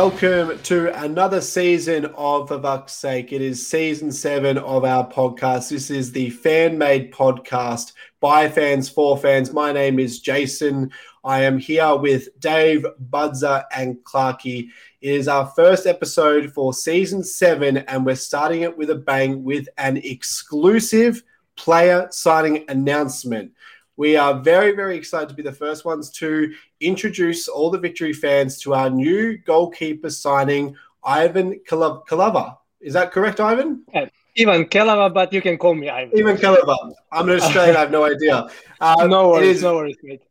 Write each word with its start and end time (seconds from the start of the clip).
Welcome 0.00 0.60
to 0.60 0.96
another 1.02 1.40
season 1.40 2.04
of 2.14 2.46
For 2.46 2.60
Vuck's 2.60 2.92
Sake. 2.92 3.32
It 3.32 3.42
is 3.42 3.66
season 3.66 4.12
seven 4.12 4.56
of 4.56 4.84
our 4.84 5.04
podcast. 5.04 5.70
This 5.70 5.90
is 5.90 6.12
the 6.12 6.30
fan 6.30 6.78
made 6.78 7.12
podcast 7.12 7.94
by 8.20 8.48
fans 8.48 8.88
for 8.88 9.18
fans. 9.18 9.52
My 9.52 9.72
name 9.72 9.98
is 9.98 10.20
Jason. 10.20 10.92
I 11.24 11.42
am 11.42 11.58
here 11.58 11.96
with 11.96 12.28
Dave, 12.38 12.86
Budzer, 13.10 13.64
and 13.74 13.96
Clarky. 14.04 14.68
It 15.00 15.14
is 15.14 15.26
our 15.26 15.46
first 15.56 15.84
episode 15.84 16.52
for 16.52 16.72
season 16.72 17.24
seven, 17.24 17.78
and 17.78 18.06
we're 18.06 18.14
starting 18.14 18.62
it 18.62 18.78
with 18.78 18.90
a 18.90 18.94
bang 18.94 19.42
with 19.42 19.68
an 19.78 19.96
exclusive 19.96 21.24
player 21.56 22.06
signing 22.12 22.64
announcement. 22.68 23.50
We 23.98 24.16
are 24.16 24.32
very, 24.32 24.76
very 24.76 24.96
excited 24.96 25.28
to 25.28 25.34
be 25.34 25.42
the 25.42 25.50
first 25.50 25.84
ones 25.84 26.08
to 26.22 26.54
introduce 26.80 27.48
all 27.48 27.68
the 27.68 27.80
Victory 27.80 28.12
fans 28.12 28.60
to 28.60 28.72
our 28.72 28.88
new 28.88 29.36
goalkeeper 29.38 30.08
signing, 30.08 30.76
Ivan 31.02 31.58
Kalava. 31.68 32.58
Is 32.80 32.92
that 32.94 33.10
correct, 33.10 33.40
Ivan? 33.40 33.82
Uh, 33.92 34.06
Ivan 34.38 34.66
Kelava, 34.66 35.12
but 35.12 35.32
you 35.32 35.42
can 35.42 35.58
call 35.58 35.74
me 35.74 35.88
Ivan. 35.90 36.16
Ivan 36.16 36.36
Kalava. 36.36 36.92
I'm 37.10 37.28
an 37.28 37.40
Australian. 37.40 37.74
I 37.74 37.80
have 37.80 37.90
no 37.90 38.04
idea. 38.04 38.48
Uh, 38.80 39.04
no 39.10 39.30
worries. 39.30 39.64
No 39.64 39.74
worries, 39.74 39.96
mate. 40.04 40.22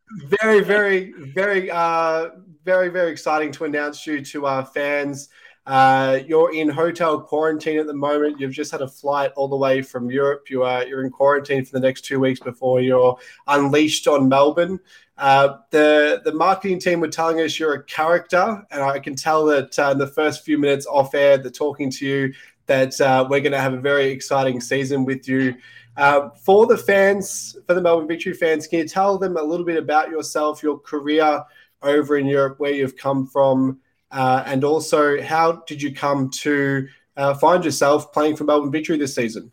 Very, 0.42 0.62
very, 0.64 1.12
very, 1.12 1.70
uh, 1.70 2.30
very, 2.64 2.88
very 2.88 3.12
exciting 3.12 3.52
to 3.52 3.66
announce 3.66 4.08
you 4.08 4.24
to 4.24 4.46
our 4.46 4.66
fans. 4.66 5.28
Uh, 5.68 6.20
you're 6.26 6.56
in 6.56 6.70
hotel 6.70 7.20
quarantine 7.20 7.78
at 7.78 7.88
the 7.88 7.94
moment. 7.94 8.40
You've 8.40 8.54
just 8.54 8.72
had 8.72 8.82
a 8.82 8.88
flight 8.88 9.34
all 9.36 9.50
the 9.50 9.58
way 9.58 9.82
from 9.82 10.10
Europe. 10.10 10.50
You 10.50 10.64
are 10.64 10.86
you're 10.88 11.04
in 11.04 11.12
quarantine 11.12 11.66
for 11.66 11.74
the 11.74 11.82
next 11.82 12.06
two 12.06 12.22
weeks 12.22 12.40
before 12.40 12.80
you're 12.80 13.18
unleashed 13.48 14.08
on 14.08 14.30
Melbourne. 14.30 14.80
Uh, 15.18 15.58
the 15.72 16.22
the 16.24 16.32
marketing 16.32 16.80
team 16.80 17.02
were 17.02 17.10
telling 17.10 17.42
us 17.42 17.60
you're 17.60 17.74
a 17.74 17.84
character, 17.84 18.66
and 18.72 18.82
I 18.82 18.98
can 19.00 19.14
tell 19.14 19.44
that 19.48 19.78
uh, 19.78 19.90
in 19.92 19.98
the 19.98 20.08
first 20.08 20.46
few 20.46 20.58
minutes 20.58 20.86
off 20.86 21.14
air, 21.14 21.38
they're 21.38 21.52
talking 21.52 21.92
to 21.92 22.06
you 22.06 22.34
that 22.68 23.00
uh, 23.02 23.28
we're 23.30 23.42
going 23.42 23.52
to 23.52 23.60
have 23.60 23.74
a 23.74 23.82
very 23.82 24.08
exciting 24.08 24.62
season 24.62 25.04
with 25.04 25.28
you. 25.28 25.56
Uh, 25.98 26.30
for 26.30 26.66
the 26.66 26.78
fans, 26.78 27.58
for 27.68 27.74
the 27.74 27.82
Melbourne 27.82 28.08
Victory 28.08 28.34
fans, 28.34 28.68
can 28.68 28.80
you 28.80 28.88
tell 28.88 29.18
them 29.18 29.36
a 29.36 29.44
little 29.44 29.66
bit 29.66 29.78
about 29.78 30.12
yourself, 30.12 30.64
your 30.64 30.80
career 30.80 31.44
over 31.82 32.18
in 32.18 32.26
Europe, 32.26 32.58
where 32.58 32.72
you've 32.72 32.96
come 32.96 33.28
from? 33.28 33.82
Uh, 34.12 34.44
and 34.46 34.64
also, 34.64 35.22
how 35.22 35.64
did 35.68 35.82
you 35.82 35.94
come 35.94 36.30
to 36.30 36.88
uh, 37.18 37.34
find 37.36 37.66
yourself 37.66 38.14
playing 38.14 38.36
for 38.36 38.44
Melbourne 38.44 38.72
Victory 38.72 38.98
this 38.98 39.16
season? 39.16 39.52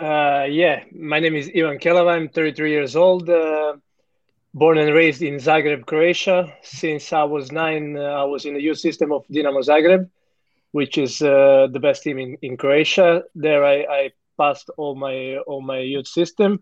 Uh, 0.00 0.46
yeah, 0.48 0.84
my 0.92 1.18
name 1.20 1.34
is 1.34 1.50
Ivan 1.56 1.78
Kelava. 1.78 2.10
I'm 2.10 2.28
33 2.28 2.70
years 2.70 2.96
old, 2.96 3.30
uh, 3.30 3.76
born 4.52 4.76
and 4.76 4.92
raised 4.92 5.22
in 5.22 5.36
Zagreb, 5.36 5.86
Croatia. 5.86 6.52
Since 6.62 7.12
I 7.12 7.24
was 7.24 7.50
nine, 7.50 7.96
uh, 7.96 8.02
I 8.02 8.24
was 8.24 8.44
in 8.44 8.54
the 8.54 8.60
youth 8.60 8.78
system 8.78 9.10
of 9.12 9.26
Dinamo 9.28 9.64
Zagreb, 9.64 10.10
which 10.72 10.98
is 10.98 11.22
uh, 11.22 11.68
the 11.72 11.80
best 11.80 12.02
team 12.02 12.18
in, 12.18 12.36
in 12.42 12.58
Croatia. 12.58 13.22
There, 13.34 13.64
I, 13.64 13.86
I 13.88 14.10
passed 14.36 14.68
all 14.76 14.94
my 14.94 15.38
all 15.46 15.62
my 15.62 15.78
youth 15.78 16.08
system, 16.08 16.60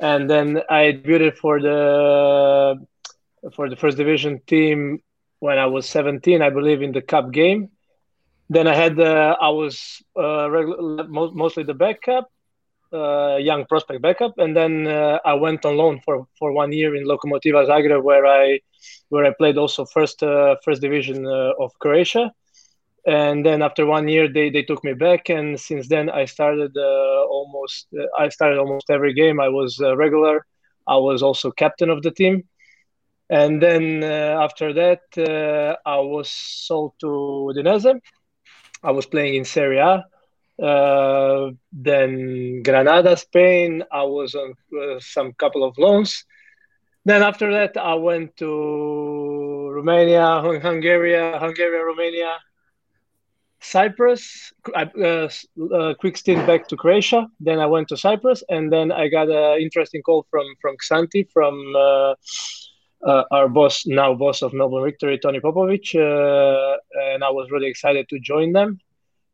and 0.00 0.30
then 0.30 0.62
I 0.70 0.92
debuted 0.92 1.36
for 1.36 1.60
the 1.60 2.86
for 3.54 3.68
the 3.68 3.76
first 3.76 3.96
division 3.96 4.40
team 4.46 5.02
when 5.40 5.58
I 5.58 5.66
was 5.66 5.86
17, 5.88 6.42
I 6.42 6.50
believe, 6.50 6.82
in 6.82 6.92
the 6.92 7.02
cup 7.02 7.30
game. 7.32 7.70
Then 8.50 8.66
I 8.66 8.74
had 8.74 8.98
uh, 8.98 9.36
I 9.40 9.50
was 9.50 10.02
uh, 10.16 10.48
mostly 11.08 11.64
the 11.64 11.74
backup, 11.74 12.30
uh, 12.92 13.36
young 13.36 13.66
prospect 13.66 14.00
backup, 14.00 14.38
and 14.38 14.56
then 14.56 14.86
uh, 14.86 15.18
I 15.24 15.34
went 15.34 15.64
on 15.66 15.76
loan 15.76 16.00
for, 16.04 16.26
for 16.38 16.52
one 16.52 16.72
year 16.72 16.94
in 16.94 17.04
Lokomotiva 17.04 17.66
Zagreb, 17.66 18.02
where 18.02 18.26
I 18.26 18.60
where 19.10 19.26
I 19.26 19.32
played 19.36 19.58
also 19.58 19.84
first 19.84 20.22
uh, 20.22 20.56
first 20.64 20.80
division 20.80 21.26
uh, 21.26 21.52
of 21.60 21.78
Croatia. 21.78 22.32
And 23.06 23.44
then 23.44 23.62
after 23.62 23.86
one 23.86 24.08
year, 24.08 24.30
they, 24.30 24.50
they 24.50 24.62
took 24.62 24.84
me 24.84 24.92
back, 24.92 25.30
and 25.30 25.58
since 25.58 25.88
then 25.88 26.10
I 26.10 26.24
started 26.24 26.76
almost 26.76 27.88
I 28.18 28.28
started 28.28 28.58
almost 28.58 28.90
every 28.90 29.14
game. 29.14 29.40
I 29.40 29.48
was 29.48 29.78
regular. 29.96 30.46
I 30.86 30.96
was 30.96 31.22
also 31.22 31.50
captain 31.50 31.90
of 31.90 32.02
the 32.02 32.10
team 32.10 32.44
and 33.30 33.62
then 33.62 34.02
uh, 34.02 34.40
after 34.42 34.72
that, 34.72 35.02
uh, 35.18 35.76
I 35.88 35.98
was 36.00 36.30
sold 36.30 36.94
to 37.00 37.06
Udinese. 37.06 38.00
I 38.82 38.90
was 38.90 39.06
playing 39.06 39.34
in 39.34 39.44
Serie 39.44 39.78
A. 39.78 40.04
Uh, 40.62 41.50
then 41.72 42.62
Granada, 42.62 43.16
Spain. 43.16 43.84
I 43.92 44.02
was 44.04 44.34
on 44.34 44.54
uh, 44.80 44.98
some 44.98 45.32
couple 45.34 45.62
of 45.62 45.76
loans. 45.78 46.24
Then 47.04 47.22
after 47.22 47.52
that, 47.52 47.76
I 47.76 47.94
went 47.94 48.36
to 48.38 49.70
Romania, 49.72 50.40
Hungary, 50.62 51.14
Hungary, 51.14 51.78
Romania, 51.78 52.32
Cyprus. 53.60 54.52
Uh, 54.74 55.28
uh, 55.74 55.94
quick 56.00 56.16
stint 56.16 56.46
back 56.46 56.66
to 56.68 56.76
Croatia. 56.76 57.28
Then 57.40 57.60
I 57.60 57.66
went 57.66 57.88
to 57.88 57.96
Cyprus, 57.96 58.42
and 58.48 58.72
then 58.72 58.90
I 58.90 59.08
got 59.08 59.28
an 59.28 59.60
interesting 59.60 60.02
call 60.02 60.26
from 60.30 60.46
from 60.60 60.76
Xanthi 60.78 61.30
from 61.32 61.54
uh, 63.04 63.24
our 63.30 63.48
boss, 63.48 63.86
now 63.86 64.14
boss 64.14 64.42
of 64.42 64.52
Melbourne 64.52 64.84
Victory, 64.84 65.18
Tony 65.18 65.40
Popovic, 65.40 65.94
uh, 65.94 66.76
and 67.12 67.22
I 67.24 67.30
was 67.30 67.50
really 67.50 67.68
excited 67.68 68.08
to 68.08 68.18
join 68.18 68.52
them. 68.52 68.78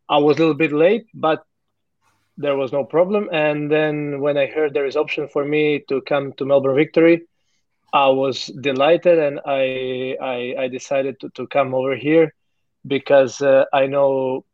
I 0.08 0.18
was 0.18 0.36
a 0.36 0.40
little 0.40 0.54
bit 0.54 0.72
late, 0.72 1.06
but 1.14 1.44
there 2.36 2.56
was 2.56 2.72
no 2.72 2.84
problem. 2.84 3.28
And 3.32 3.70
then 3.70 4.20
when 4.20 4.36
I 4.36 4.46
heard 4.46 4.74
there 4.74 4.86
is 4.86 4.96
option 4.96 5.28
for 5.28 5.44
me 5.44 5.84
to 5.88 6.00
come 6.02 6.32
to 6.34 6.44
Melbourne 6.44 6.76
Victory, 6.76 7.22
I 7.92 8.08
was 8.08 8.46
delighted, 8.46 9.18
and 9.18 9.40
I 9.46 10.16
I, 10.20 10.54
I 10.64 10.68
decided 10.68 11.20
to, 11.20 11.30
to 11.30 11.46
come 11.46 11.74
over 11.74 11.96
here 11.96 12.34
because 12.86 13.40
uh, 13.40 13.64
I 13.72 13.86
know 13.86 14.44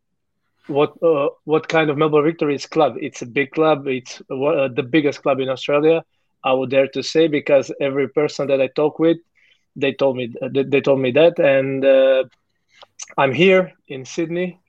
what 0.66 0.92
uh, 1.02 1.28
what 1.44 1.68
kind 1.68 1.90
of 1.90 1.96
Melbourne 1.96 2.24
Victory 2.24 2.54
is 2.54 2.66
club. 2.66 2.96
It's 3.00 3.22
a 3.22 3.26
big 3.26 3.50
club. 3.52 3.88
It's 3.88 4.20
uh, 4.30 4.68
the 4.68 4.86
biggest 4.88 5.22
club 5.22 5.40
in 5.40 5.48
Australia 5.48 6.04
I 6.44 6.52
would 6.52 6.70
dare 6.70 6.88
to 6.88 7.02
say 7.02 7.28
because 7.28 7.72
every 7.80 8.08
person 8.08 8.48
that 8.48 8.60
I 8.60 8.68
talk 8.68 8.98
with, 8.98 9.18
they 9.76 9.92
told 9.92 10.16
me 10.16 10.34
they 10.50 10.80
told 10.80 11.00
me 11.00 11.12
that, 11.12 11.38
and 11.38 11.84
uh, 11.84 12.24
I'm 13.16 13.32
here 13.32 13.72
in 13.88 14.04
Sydney 14.04 14.60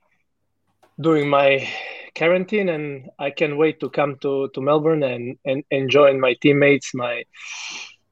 doing 1.00 1.28
my 1.28 1.68
quarantine, 2.16 2.68
and 2.68 3.10
I 3.18 3.30
can't 3.30 3.56
wait 3.56 3.80
to 3.80 3.90
come 3.90 4.16
to, 4.22 4.48
to 4.54 4.60
Melbourne 4.60 5.02
and, 5.02 5.36
and, 5.44 5.90
join 5.90 6.20
my 6.20 6.34
teammates, 6.40 6.94
my 6.94 7.24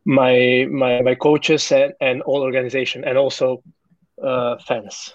my 0.04 0.66
my 0.70 1.02
my 1.02 1.14
coaches, 1.14 1.70
and, 1.72 1.92
and 2.00 2.22
all 2.22 2.42
organization, 2.42 3.04
and 3.04 3.18
also 3.18 3.62
uh, 4.22 4.56
fans. 4.66 5.14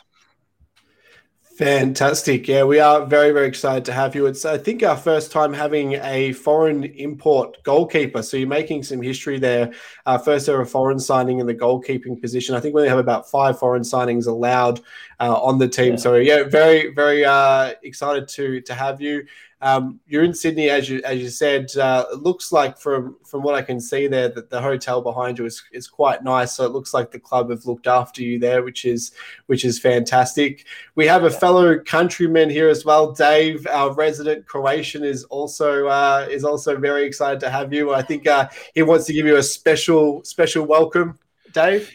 Fantastic. 1.57 2.49
Yeah, 2.49 2.65
we 2.65 2.81
are 2.81 3.05
very, 3.05 3.31
very 3.31 3.47
excited 3.47 3.85
to 3.85 3.93
have 3.93 4.13
you. 4.13 4.25
It's, 4.25 4.43
I 4.43 4.57
think, 4.57 4.83
our 4.83 4.97
first 4.97 5.31
time 5.31 5.53
having 5.53 5.93
a 5.93 6.33
foreign 6.33 6.83
import 6.83 7.63
goalkeeper. 7.63 8.21
So 8.23 8.35
you're 8.35 8.45
making 8.45 8.83
some 8.83 9.01
history 9.01 9.39
there. 9.39 9.71
Our 10.05 10.19
first 10.19 10.49
ever 10.49 10.65
foreign 10.65 10.99
signing 10.99 11.39
in 11.39 11.47
the 11.47 11.55
goalkeeping 11.55 12.19
position. 12.19 12.55
I 12.55 12.59
think 12.59 12.75
we 12.75 12.81
only 12.81 12.89
have 12.89 12.99
about 12.99 13.31
five 13.31 13.57
foreign 13.57 13.83
signings 13.83 14.27
allowed 14.27 14.81
uh, 15.21 15.33
on 15.33 15.57
the 15.57 15.69
team. 15.69 15.91
Yeah. 15.91 15.99
So, 15.99 16.15
yeah, 16.15 16.43
very, 16.43 16.93
very 16.93 17.23
uh, 17.23 17.75
excited 17.83 18.27
to, 18.29 18.59
to 18.59 18.73
have 18.73 18.99
you. 18.99 19.25
Um, 19.65 19.99
you're 20.05 20.23
in 20.23 20.35
Sydney, 20.35 20.69
as 20.69 20.87
you 20.87 21.01
as 21.03 21.19
you 21.19 21.29
said. 21.29 21.75
Uh, 21.75 22.05
it 22.13 22.19
looks 22.19 22.51
like 22.51 22.77
from 22.77 23.17
from 23.25 23.41
what 23.41 23.55
I 23.55 23.63
can 23.63 23.79
see 23.81 24.05
there 24.07 24.29
that 24.29 24.51
the 24.51 24.61
hotel 24.61 25.01
behind 25.01 25.39
you 25.39 25.45
is, 25.45 25.63
is 25.71 25.87
quite 25.87 26.23
nice. 26.23 26.53
So 26.55 26.65
it 26.65 26.71
looks 26.71 26.93
like 26.93 27.09
the 27.09 27.19
club 27.19 27.49
have 27.49 27.65
looked 27.65 27.87
after 27.87 28.21
you 28.21 28.37
there, 28.37 28.61
which 28.61 28.85
is 28.85 29.11
which 29.47 29.65
is 29.65 29.79
fantastic. 29.79 30.67
We 30.93 31.07
have 31.07 31.23
a 31.23 31.31
fellow 31.31 31.79
countryman 31.79 32.51
here 32.51 32.69
as 32.69 32.85
well, 32.85 33.11
Dave, 33.11 33.65
our 33.65 33.91
resident 33.95 34.45
Croatian, 34.45 35.03
is 35.03 35.23
also 35.31 35.87
uh, 35.87 36.27
is 36.29 36.43
also 36.43 36.77
very 36.77 37.07
excited 37.07 37.39
to 37.39 37.49
have 37.49 37.73
you. 37.73 37.91
I 37.91 38.03
think 38.03 38.27
uh, 38.27 38.47
he 38.75 38.83
wants 38.83 39.05
to 39.07 39.13
give 39.13 39.25
you 39.25 39.37
a 39.37 39.43
special 39.43 40.21
special 40.23 40.67
welcome, 40.67 41.13
Dave. 41.53 41.87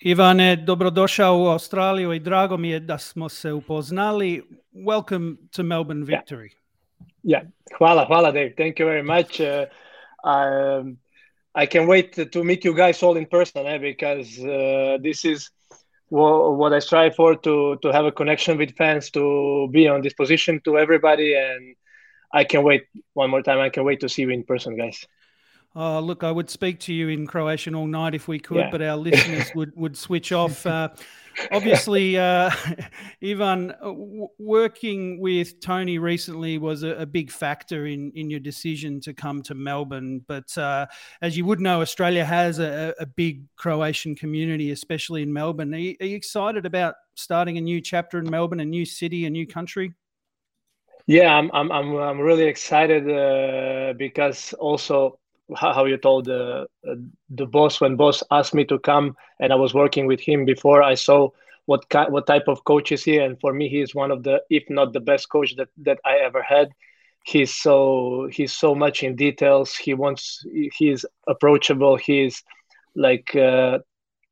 Ivane, 0.00 0.56
dobrodošao 0.56 1.38
u 1.38 1.46
Australiju 1.46 2.12
i 2.12 2.20
drago 2.20 2.56
mi 2.56 2.70
je 2.70 2.80
da 2.80 2.98
smo 2.98 3.28
se 3.28 3.52
upoznali. 3.52 4.42
Welcome 4.72 5.36
to 5.56 5.62
Melbourne 5.62 6.04
Victory. 6.04 6.50
Yeah. 6.50 6.65
Yeah, 7.26 7.42
hvala, 7.80 8.06
hvala, 8.08 8.32
Dave. 8.32 8.54
Thank 8.56 8.78
you 8.78 8.84
very 8.86 9.02
much. 9.02 9.40
Uh, 9.40 9.66
um, 10.22 10.98
I 11.56 11.66
can 11.66 11.88
wait 11.88 12.14
to 12.32 12.44
meet 12.44 12.64
you 12.64 12.72
guys 12.72 13.02
all 13.02 13.16
in 13.16 13.26
person 13.26 13.66
eh, 13.66 13.78
because 13.78 14.38
uh, 14.38 14.98
this 15.02 15.24
is 15.24 15.50
what 16.08 16.72
I 16.72 16.78
strive 16.78 17.16
for 17.16 17.34
to 17.34 17.78
to 17.82 17.92
have 17.92 18.04
a 18.04 18.12
connection 18.12 18.56
with 18.58 18.76
fans, 18.76 19.10
to 19.10 19.68
be 19.72 19.88
on 19.88 20.02
this 20.02 20.12
position 20.12 20.60
to 20.66 20.78
everybody, 20.78 21.34
and 21.34 21.74
I 22.32 22.44
can 22.44 22.62
wait 22.62 22.84
one 23.14 23.30
more 23.30 23.42
time. 23.42 23.58
I 23.58 23.70
can 23.70 23.82
wait 23.82 23.98
to 24.00 24.08
see 24.08 24.22
you 24.22 24.30
in 24.30 24.44
person, 24.44 24.76
guys. 24.76 25.04
Oh, 25.74 25.98
look, 25.98 26.22
I 26.22 26.30
would 26.30 26.48
speak 26.48 26.78
to 26.80 26.94
you 26.94 27.08
in 27.08 27.26
Croatian 27.26 27.74
all 27.74 27.88
night 27.88 28.14
if 28.14 28.28
we 28.28 28.38
could, 28.38 28.56
yeah. 28.56 28.70
but 28.70 28.80
our 28.80 28.96
listeners 28.96 29.50
would, 29.54 29.76
would 29.76 29.96
switch 29.96 30.32
off. 30.32 30.64
Uh, 30.76 30.88
obviously, 31.52 32.18
uh, 32.18 32.50
Ivan, 33.22 33.72
uh, 33.82 33.92
working 34.38 35.20
with 35.20 35.60
Tony 35.60 35.98
recently 35.98 36.58
was 36.58 36.82
a, 36.82 36.90
a, 36.90 37.06
big 37.06 37.30
factor 37.30 37.86
in, 37.86 38.12
in 38.14 38.30
your 38.30 38.40
decision 38.40 39.00
to 39.00 39.14
come 39.14 39.42
to 39.42 39.54
Melbourne. 39.54 40.24
But 40.26 40.56
uh, 40.58 40.86
as 41.22 41.36
you 41.36 41.44
would 41.44 41.60
know, 41.60 41.80
Australia 41.80 42.24
has 42.24 42.58
a, 42.58 42.94
a, 42.98 43.06
big 43.06 43.44
Croatian 43.56 44.14
community, 44.14 44.70
especially 44.70 45.22
in 45.22 45.32
Melbourne. 45.32 45.74
Are 45.74 45.78
you, 45.78 45.96
are 46.00 46.06
you 46.06 46.16
excited 46.16 46.66
about 46.66 46.94
starting 47.14 47.58
a 47.58 47.60
new 47.60 47.80
chapter 47.80 48.18
in 48.18 48.28
Melbourne, 48.28 48.60
a 48.60 48.64
new 48.64 48.84
city, 48.84 49.26
a 49.26 49.30
new 49.30 49.46
country? 49.46 49.94
Yeah, 51.06 51.32
I'm 51.34 51.50
I'm 51.52 51.70
I'm, 51.70 51.94
I'm 51.96 52.20
really 52.20 52.44
excited 52.44 53.08
uh, 53.08 53.94
because 53.96 54.52
also 54.54 55.20
how 55.54 55.84
you 55.84 55.96
told 55.96 56.24
the 56.24 56.66
uh, 56.88 56.94
the 57.30 57.46
boss 57.46 57.80
when 57.80 57.96
boss 57.96 58.22
asked 58.30 58.54
me 58.54 58.64
to 58.64 58.78
come 58.78 59.16
and 59.38 59.52
I 59.52 59.56
was 59.56 59.74
working 59.74 60.06
with 60.06 60.20
him 60.20 60.44
before 60.44 60.82
I 60.82 60.94
saw 60.94 61.30
what 61.66 61.84
what 62.08 62.26
type 62.26 62.48
of 62.48 62.64
coach 62.64 62.92
is 62.92 63.04
he 63.04 63.18
and 63.18 63.38
for 63.40 63.52
me 63.52 63.68
he 63.68 63.80
is 63.80 63.94
one 63.94 64.10
of 64.10 64.22
the 64.22 64.42
if 64.50 64.64
not 64.68 64.92
the 64.92 65.00
best 65.00 65.28
coach 65.28 65.54
that 65.56 65.68
that 65.78 66.00
I 66.04 66.18
ever 66.18 66.42
had. 66.42 66.70
He's 67.24 67.54
so 67.54 68.28
he's 68.32 68.52
so 68.52 68.74
much 68.74 69.02
in 69.02 69.16
details. 69.16 69.76
He 69.76 69.94
wants 69.94 70.44
he's 70.76 71.04
approachable. 71.26 71.96
He's 71.96 72.42
like 72.94 73.34
uh, 73.34 73.78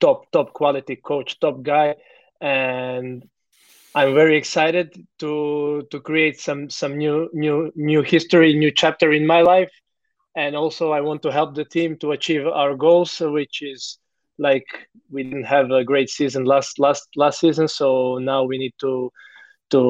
top 0.01 0.31
top 0.31 0.53
quality 0.53 0.97
coach 0.97 1.39
top 1.41 1.63
guy. 1.63 1.97
And 2.41 3.29
I'm 3.95 4.15
very 4.15 4.37
excited 4.37 5.07
to 5.21 5.87
to 5.91 6.01
create 6.01 6.41
some 6.41 6.71
some 6.71 6.97
new 6.99 7.31
new 7.33 7.73
new 7.75 8.03
history, 8.03 8.55
new 8.55 8.71
chapter 8.71 9.13
in 9.13 9.27
my 9.27 9.43
life, 9.43 9.71
and 10.35 10.57
also 10.57 10.93
I 10.93 11.01
want 11.01 11.23
to 11.23 11.33
help 11.33 11.55
the 11.55 11.65
team 11.65 11.97
to 11.99 12.13
achieve 12.13 12.47
our 12.47 12.75
goals, 12.75 13.21
which 13.21 13.63
is 13.63 13.99
like 14.39 14.67
we 15.11 15.23
didn't 15.23 15.45
have 15.45 15.71
a 15.71 15.85
great 15.85 16.11
season 16.11 16.45
last 16.45 16.79
last 16.79 17.09
last 17.17 17.41
season, 17.41 17.69
so 17.69 18.19
now 18.19 18.45
we 18.45 18.59
need 18.59 18.75
to 18.81 19.11
to 19.71 19.81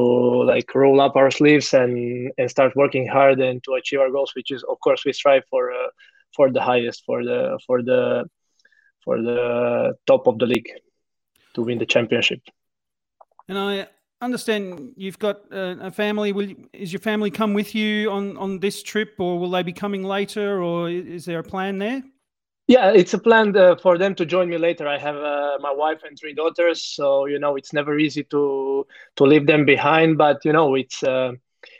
like 0.44 0.74
roll 0.74 1.00
up 1.00 1.16
our 1.16 1.30
sleeves 1.30 1.74
and 1.74 2.30
and 2.38 2.50
start 2.50 2.76
working 2.76 3.06
hard 3.06 3.40
and 3.40 3.62
to 3.64 3.74
achieve 3.74 4.00
our 4.00 4.10
goals, 4.10 4.32
which 4.36 4.50
is 4.50 4.62
of 4.64 4.78
course 4.80 5.04
we 5.04 5.12
strive 5.12 5.42
for 5.50 5.72
uh, 5.72 5.88
for 6.34 6.50
the 6.50 6.60
highest 6.60 7.04
for 7.06 7.24
the 7.24 7.58
for 7.66 7.82
the 7.82 8.24
for 9.04 9.20
the 9.20 9.94
top 10.06 10.26
of 10.26 10.38
the 10.38 10.46
league 10.46 10.70
to 11.54 11.62
win 11.62 11.78
the 11.78 11.86
championship. 11.86 12.40
And 13.48 13.58
I 13.58 13.86
understand 14.20 14.92
you've 14.96 15.18
got 15.18 15.40
a 15.50 15.90
family. 15.90 16.32
Will 16.32 16.54
is 16.72 16.92
your 16.92 17.00
family 17.00 17.30
come 17.30 17.54
with 17.54 17.74
you 17.74 18.10
on 18.10 18.36
on 18.36 18.60
this 18.60 18.82
trip, 18.82 19.14
or 19.18 19.38
will 19.38 19.50
they 19.50 19.62
be 19.62 19.72
coming 19.72 20.02
later, 20.02 20.62
or 20.62 20.90
is 20.90 21.24
there 21.24 21.38
a 21.38 21.42
plan 21.42 21.78
there? 21.78 22.02
Yeah, 22.66 22.92
it's 22.92 23.12
a 23.12 23.18
plan 23.18 23.54
uh, 23.56 23.76
for 23.76 23.98
them 23.98 24.14
to 24.14 24.24
join 24.24 24.48
me 24.48 24.56
later. 24.56 24.88
I 24.88 24.98
have 24.98 25.16
uh, 25.16 25.58
my 25.60 25.72
wife 25.72 26.00
and 26.02 26.18
three 26.18 26.32
daughters, 26.32 26.82
so 26.82 27.26
you 27.26 27.38
know 27.38 27.56
it's 27.56 27.72
never 27.72 27.98
easy 27.98 28.24
to 28.24 28.86
to 29.16 29.24
leave 29.24 29.46
them 29.46 29.66
behind. 29.66 30.16
But 30.16 30.44
you 30.44 30.52
know 30.52 30.74
it's 30.74 31.02
uh, 31.02 31.32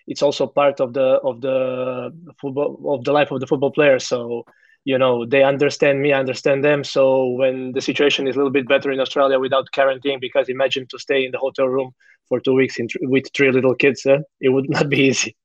it's 0.07 0.23
also 0.23 0.47
part 0.47 0.81
of 0.81 0.93
the 0.93 1.21
of 1.25 1.41
the 1.41 2.11
football 2.41 2.95
of 2.95 3.05
the 3.05 3.13
life 3.13 3.31
of 3.31 3.41
the 3.41 3.47
football 3.47 3.71
player. 3.71 3.99
So 3.99 4.45
you 4.85 4.99
know 4.99 5.25
they 5.25 5.43
understand 5.43 6.01
me 6.01 6.13
i 6.13 6.19
understand 6.21 6.63
them 6.63 6.85
so 6.85 7.29
when 7.31 7.73
the 7.73 7.81
situation 7.81 8.29
is 8.29 8.37
a 8.37 8.39
little 8.39 8.53
bit 8.53 8.69
better 8.69 8.93
in 8.93 9.01
australia 9.01 9.39
without 9.39 9.71
quarantine 9.73 10.21
because 10.21 10.49
imagine 10.49 10.87
to 10.87 10.99
stay 10.99 11.25
in 11.25 11.31
the 11.33 11.39
hotel 11.39 11.67
room 11.67 11.91
for 12.29 12.41
two 12.41 12.55
weeks 12.55 12.79
in, 12.79 12.89
with 13.03 13.25
three 13.35 13.51
little 13.51 13.75
kids 13.75 14.05
eh? 14.07 14.19
it 14.41 14.49
would 14.49 14.69
not 14.69 14.89
be 14.89 14.99
easy 14.99 15.37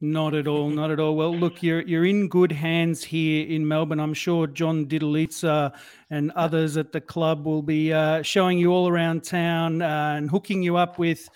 not 0.00 0.34
at 0.34 0.46
all, 0.46 0.70
not 0.70 0.90
at 0.90 0.98
all. 0.98 1.14
Well, 1.14 1.36
look, 1.36 1.62
you're 1.62 1.82
you're 1.82 2.06
in 2.06 2.28
good 2.28 2.52
hands 2.52 3.04
here 3.04 3.46
in 3.46 3.68
Melbourne. 3.68 4.00
I'm 4.00 4.14
sure 4.14 4.46
John 4.46 4.86
Didulica 4.86 5.74
and 6.08 6.30
others 6.32 6.78
at 6.78 6.92
the 6.92 7.00
club 7.02 7.44
will 7.44 7.62
be 7.62 7.92
uh, 7.92 8.22
showing 8.22 8.58
you 8.58 8.72
all 8.72 8.88
around 8.88 9.24
town 9.24 9.82
uh, 9.82 10.14
and 10.16 10.30
hooking 10.30 10.62
you 10.62 10.76
up 10.76 10.98
with 10.98 11.28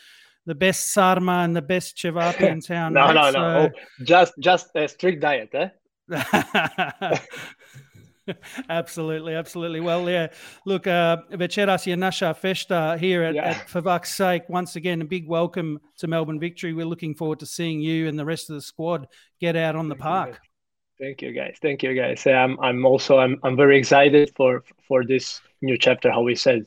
the 0.46 0.54
best 0.54 0.92
sarma 0.92 1.42
and 1.44 1.54
the 1.54 1.62
best 1.62 1.96
cevapi 1.96 2.50
in 2.50 2.60
town. 2.62 2.94
no, 2.94 3.12
no, 3.12 3.30
no, 3.30 3.30
no. 3.32 3.58
Oh, 3.66 3.70
just 4.02 4.32
just 4.40 4.68
a 4.74 4.88
strict 4.88 5.20
diet, 5.20 5.54
eh? 5.54 5.68
absolutely, 8.68 9.34
absolutely. 9.34 9.80
Well, 9.80 10.08
yeah. 10.08 10.28
Look, 10.66 10.86
uh, 10.86 11.18
je 11.30 12.34
festa 12.34 12.96
here 12.98 13.22
at, 13.22 13.34
yeah. 13.34 13.50
at 13.50 13.68
For 13.68 13.82
Fuck's 13.82 14.14
Sake. 14.14 14.48
Once 14.48 14.76
again, 14.76 15.02
a 15.02 15.04
big 15.04 15.28
welcome 15.28 15.80
to 15.98 16.06
Melbourne 16.06 16.40
Victory. 16.40 16.72
We're 16.72 16.86
looking 16.86 17.14
forward 17.14 17.40
to 17.40 17.46
seeing 17.46 17.80
you 17.80 18.08
and 18.08 18.18
the 18.18 18.24
rest 18.24 18.50
of 18.50 18.54
the 18.54 18.62
squad 18.62 19.06
get 19.40 19.56
out 19.56 19.76
on 19.76 19.88
the 19.88 19.96
park. 19.96 20.40
You, 20.98 21.06
Thank 21.06 21.22
you, 21.22 21.32
guys. 21.32 21.56
Thank 21.60 21.82
you, 21.82 21.94
guys. 21.94 22.26
I'm, 22.26 22.58
I'm 22.60 22.86
also, 22.86 23.18
I'm, 23.18 23.38
I'm 23.42 23.56
very 23.56 23.78
excited 23.78 24.30
for, 24.36 24.62
for 24.86 25.04
this 25.04 25.40
new 25.60 25.76
chapter. 25.76 26.10
How 26.10 26.22
we 26.22 26.36
said, 26.36 26.66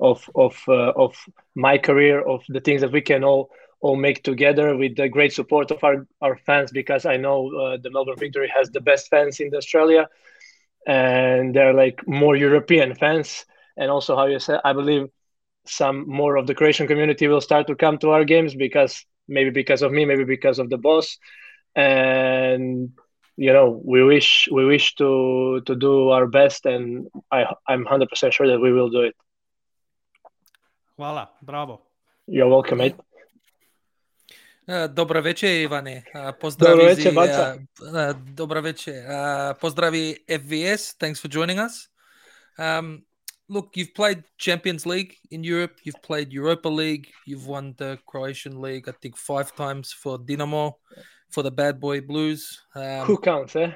of, 0.00 0.28
of, 0.34 0.60
uh, 0.68 0.92
of 0.96 1.16
my 1.54 1.78
career, 1.78 2.20
of 2.20 2.42
the 2.48 2.60
things 2.60 2.80
that 2.80 2.92
we 2.92 3.00
can 3.00 3.24
all 3.24 3.50
all 3.80 3.96
make 3.96 4.24
together 4.24 4.76
with 4.76 4.96
the 4.96 5.08
great 5.08 5.32
support 5.32 5.70
of 5.70 5.82
our, 5.84 6.06
our 6.20 6.36
fans 6.36 6.72
because 6.72 7.06
I 7.06 7.16
know 7.16 7.48
uh, 7.54 7.76
the 7.80 7.90
Melbourne 7.90 8.16
Victory 8.18 8.52
has 8.54 8.70
the 8.70 8.80
best 8.80 9.08
fans 9.08 9.38
in 9.40 9.54
Australia 9.54 10.08
and 10.88 11.54
they're 11.54 11.74
like 11.74 12.08
more 12.08 12.34
European 12.34 12.94
fans. 12.96 13.44
And 13.76 13.90
also, 13.90 14.16
how 14.16 14.26
you 14.26 14.40
said, 14.40 14.60
I 14.64 14.72
believe 14.72 15.08
some 15.66 16.08
more 16.08 16.36
of 16.36 16.46
the 16.46 16.54
Croatian 16.54 16.88
community 16.88 17.28
will 17.28 17.42
start 17.42 17.66
to 17.68 17.76
come 17.76 17.98
to 17.98 18.10
our 18.10 18.24
games 18.24 18.54
because 18.54 19.04
maybe 19.28 19.50
because 19.50 19.82
of 19.82 19.92
me, 19.92 20.06
maybe 20.06 20.24
because 20.24 20.58
of 20.58 20.70
the 20.70 20.78
boss. 20.78 21.18
And 21.76 22.90
you 23.36 23.52
know, 23.52 23.80
we 23.84 24.02
wish 24.02 24.48
we 24.50 24.64
wish 24.64 24.94
to 24.96 25.60
to 25.66 25.76
do 25.76 26.08
our 26.08 26.26
best, 26.26 26.66
and 26.66 27.06
I 27.30 27.46
I'm 27.68 27.84
hundred 27.84 28.08
percent 28.08 28.34
sure 28.34 28.48
that 28.48 28.58
we 28.58 28.72
will 28.72 28.90
do 28.90 29.02
it. 29.02 29.14
Voila, 30.96 31.28
bravo. 31.42 31.82
You're 32.26 32.48
welcome, 32.48 32.78
mate. 32.78 32.96
Dobro 34.90 35.20
večer, 35.20 35.62
Ivane. 35.62 36.02
Pozdravi 36.40 36.76
Dobro 36.76 36.86
večer, 36.86 37.12
Baca. 37.14 37.56
Uh, 37.56 38.16
dobro 38.34 38.60
večer. 38.60 38.94
Uh, 38.94 39.56
pozdravi 39.60 40.16
FVS. 40.28 40.98
Thanks 40.98 41.20
for 41.22 41.30
joining 41.30 41.60
us. 41.60 41.72
Um, 42.58 43.04
look, 43.48 43.76
you've 43.76 43.94
played 43.94 44.22
Champions 44.36 44.86
League 44.86 45.12
in 45.30 45.44
Europe. 45.44 45.74
You've 45.84 46.02
played 46.02 46.32
Europa 46.32 46.68
League. 46.68 47.06
You've 47.26 47.46
won 47.46 47.74
the 47.78 47.98
Croatian 48.06 48.60
League, 48.60 48.88
I 48.88 48.92
think, 49.02 49.16
five 49.16 49.54
times 49.56 49.92
for 49.92 50.18
Dinamo, 50.18 50.72
for 51.30 51.42
the 51.42 51.50
Bad 51.50 51.80
Boy 51.80 52.00
Blues. 52.00 52.60
Um, 52.74 53.06
Who 53.06 53.18
counts, 53.18 53.56
eh? 53.56 53.72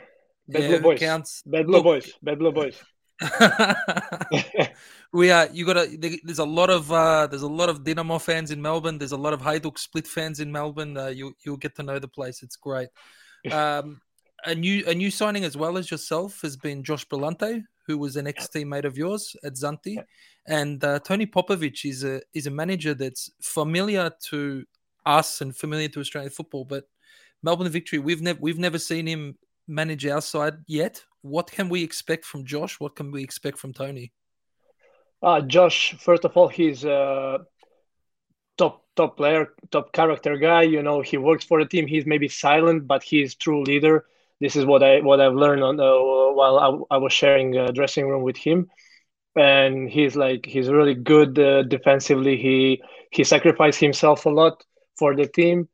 Bad 0.48 0.62
yeah, 0.62 0.68
Blue 0.68 0.80
Boys. 0.80 1.00
Counts. 1.00 1.42
Bad 1.46 1.66
Blue 1.66 1.76
look, 1.76 1.84
Boys. 1.84 2.12
Bad 2.22 2.38
Blue 2.38 2.52
Boys. 2.52 2.82
we 5.12 5.30
are. 5.30 5.48
You 5.52 5.66
got 5.66 5.74
to. 5.74 6.20
There's 6.24 6.38
a 6.38 6.44
lot 6.44 6.70
of. 6.70 6.90
Uh, 6.90 7.26
there's 7.26 7.42
a 7.42 7.48
lot 7.48 7.68
of 7.68 7.82
Dinamo 7.84 8.20
fans 8.20 8.50
in 8.50 8.60
Melbourne. 8.60 8.98
There's 8.98 9.12
a 9.12 9.16
lot 9.16 9.32
of 9.32 9.40
Hajduk 9.40 9.78
Split 9.78 10.06
fans 10.06 10.40
in 10.40 10.50
Melbourne. 10.50 10.96
Uh, 10.96 11.08
you 11.08 11.34
you'll 11.44 11.56
get 11.56 11.74
to 11.76 11.82
know 11.82 11.98
the 11.98 12.08
place. 12.08 12.42
It's 12.42 12.56
great. 12.56 12.88
Um, 13.50 14.00
a 14.44 14.54
new 14.54 14.84
a 14.86 14.94
new 14.94 15.10
signing 15.10 15.44
as 15.44 15.56
well 15.56 15.76
as 15.76 15.90
yourself 15.90 16.40
has 16.42 16.56
been 16.56 16.84
Josh 16.84 17.04
Brillante, 17.08 17.64
who 17.88 17.98
was 17.98 18.16
an 18.16 18.28
ex 18.28 18.46
teammate 18.46 18.84
of 18.84 18.96
yours 18.96 19.34
at 19.44 19.54
Xanthi, 19.54 20.02
and 20.46 20.82
uh, 20.84 21.00
Tony 21.00 21.26
Popovic 21.26 21.84
is 21.84 22.04
a 22.04 22.22
is 22.34 22.46
a 22.46 22.50
manager 22.50 22.94
that's 22.94 23.30
familiar 23.40 24.12
to 24.28 24.64
us 25.06 25.40
and 25.40 25.56
familiar 25.56 25.88
to 25.88 26.00
Australian 26.00 26.30
football, 26.30 26.64
but 26.64 26.84
Melbourne 27.42 27.68
Victory 27.68 27.98
we've 27.98 28.22
never 28.22 28.38
we've 28.40 28.58
never 28.58 28.78
seen 28.78 29.06
him 29.06 29.36
manage 29.66 30.06
our 30.06 30.20
side 30.20 30.54
yet. 30.66 31.02
What 31.22 31.50
can 31.50 31.68
we 31.68 31.84
expect 31.84 32.24
from 32.24 32.44
Josh? 32.44 32.80
What 32.80 32.96
can 32.96 33.12
we 33.12 33.22
expect 33.22 33.58
from 33.58 33.72
Tony? 33.72 34.12
Uh, 35.22 35.40
Josh, 35.40 35.94
first 36.00 36.24
of 36.24 36.36
all, 36.36 36.48
he's 36.48 36.84
a 36.84 37.38
top 38.58 38.84
top 38.96 39.16
player, 39.16 39.54
top 39.70 39.92
character 39.92 40.36
guy. 40.36 40.62
You 40.62 40.82
know, 40.82 41.00
he 41.00 41.16
works 41.16 41.44
for 41.44 41.62
the 41.62 41.68
team. 41.68 41.86
He's 41.86 42.06
maybe 42.06 42.28
silent, 42.28 42.88
but 42.88 43.04
he's 43.04 43.36
true 43.36 43.62
leader. 43.62 44.04
This 44.40 44.56
is 44.56 44.66
what 44.66 44.82
I 44.82 45.00
what 45.00 45.20
I've 45.20 45.34
learned 45.34 45.62
on 45.62 45.78
uh, 45.78 46.32
while 46.34 46.58
I, 46.90 46.96
I, 46.96 46.98
was 46.98 47.12
sharing 47.12 47.56
a 47.56 47.72
dressing 47.72 48.08
room 48.08 48.22
with 48.22 48.36
him. 48.36 48.68
And 49.36 49.88
he's 49.88 50.16
like 50.16 50.44
he's 50.44 50.68
really 50.68 50.94
good 50.94 51.38
uh, 51.38 51.62
defensively. 51.62 52.36
He 52.36 52.82
he 53.12 53.22
sacrificed 53.22 53.78
himself 53.78 54.26
a 54.26 54.30
lot 54.30 54.64
for 54.98 55.14
the 55.14 55.28
team, 55.28 55.68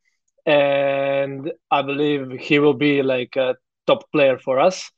and 0.44 1.50
I 1.70 1.80
believe 1.80 2.38
he 2.38 2.58
will 2.58 2.74
be 2.74 3.02
like 3.02 3.36
a 3.36 3.56
top 3.86 4.12
player 4.12 4.38
for 4.38 4.60
us 4.60 4.92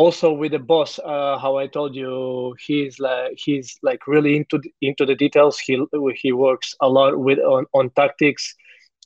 also 0.00 0.32
with 0.40 0.52
the 0.52 0.58
boss 0.72 0.98
uh, 1.12 1.36
how 1.44 1.52
i 1.58 1.66
told 1.66 1.94
you 1.94 2.54
he's 2.66 2.98
like 3.00 3.32
he's 3.46 3.68
like 3.82 4.06
really 4.06 4.36
into 4.36 4.58
into 4.80 5.04
the 5.06 5.14
details. 5.14 5.58
He 5.58 5.74
he 6.22 6.32
works 6.32 6.74
a 6.80 6.88
lot 6.88 7.18
with 7.18 7.38
on, 7.38 7.66
on 7.74 7.90
tactics. 7.90 8.54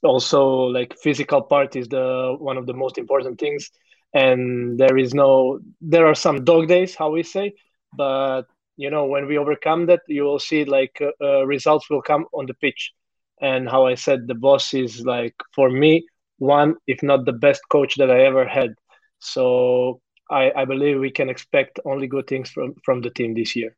Also 0.02 0.40
like 0.78 0.94
physical 1.06 1.42
part 1.42 1.76
is 1.76 1.88
the 1.88 2.34
one 2.38 2.56
of 2.58 2.66
the 2.66 2.74
most 2.74 2.98
important 2.98 3.38
things. 3.40 3.70
And 4.14 4.78
there 4.78 4.96
is 4.98 5.14
no 5.14 5.60
there 5.80 6.06
are 6.06 6.14
some 6.14 6.44
dog 6.44 6.68
days 6.68 6.94
how 6.94 7.10
we 7.10 7.22
say 7.22 7.54
but 7.94 8.42
you 8.76 8.90
know 8.90 9.04
when 9.06 9.26
we 9.26 9.38
overcome 9.38 9.86
that 9.86 10.00
you 10.08 10.22
will 10.24 10.38
see 10.38 10.64
like 10.64 10.96
uh, 11.00 11.10
uh, 11.24 11.44
results 11.46 11.88
will 11.90 12.02
come 12.02 12.26
on 12.32 12.46
the 12.46 12.54
pitch. 12.54 12.92
And 13.40 13.68
how 13.68 13.86
i 13.86 13.94
said 13.94 14.26
the 14.26 14.34
boss 14.34 14.74
is 14.74 15.04
like 15.04 15.34
for 15.54 15.68
me 15.70 16.04
one 16.38 16.74
if 16.86 17.02
not 17.02 17.24
the 17.26 17.32
best 17.46 17.62
coach 17.70 17.94
that 17.96 18.10
i 18.10 18.20
ever 18.22 18.46
had. 18.46 18.70
So 19.20 20.00
I, 20.32 20.62
I 20.62 20.64
believe 20.64 20.98
we 20.98 21.10
can 21.10 21.28
expect 21.28 21.78
only 21.84 22.06
good 22.06 22.26
things 22.26 22.50
from 22.50 22.74
from 22.84 23.02
the 23.02 23.10
team 23.10 23.34
this 23.34 23.54
year. 23.54 23.76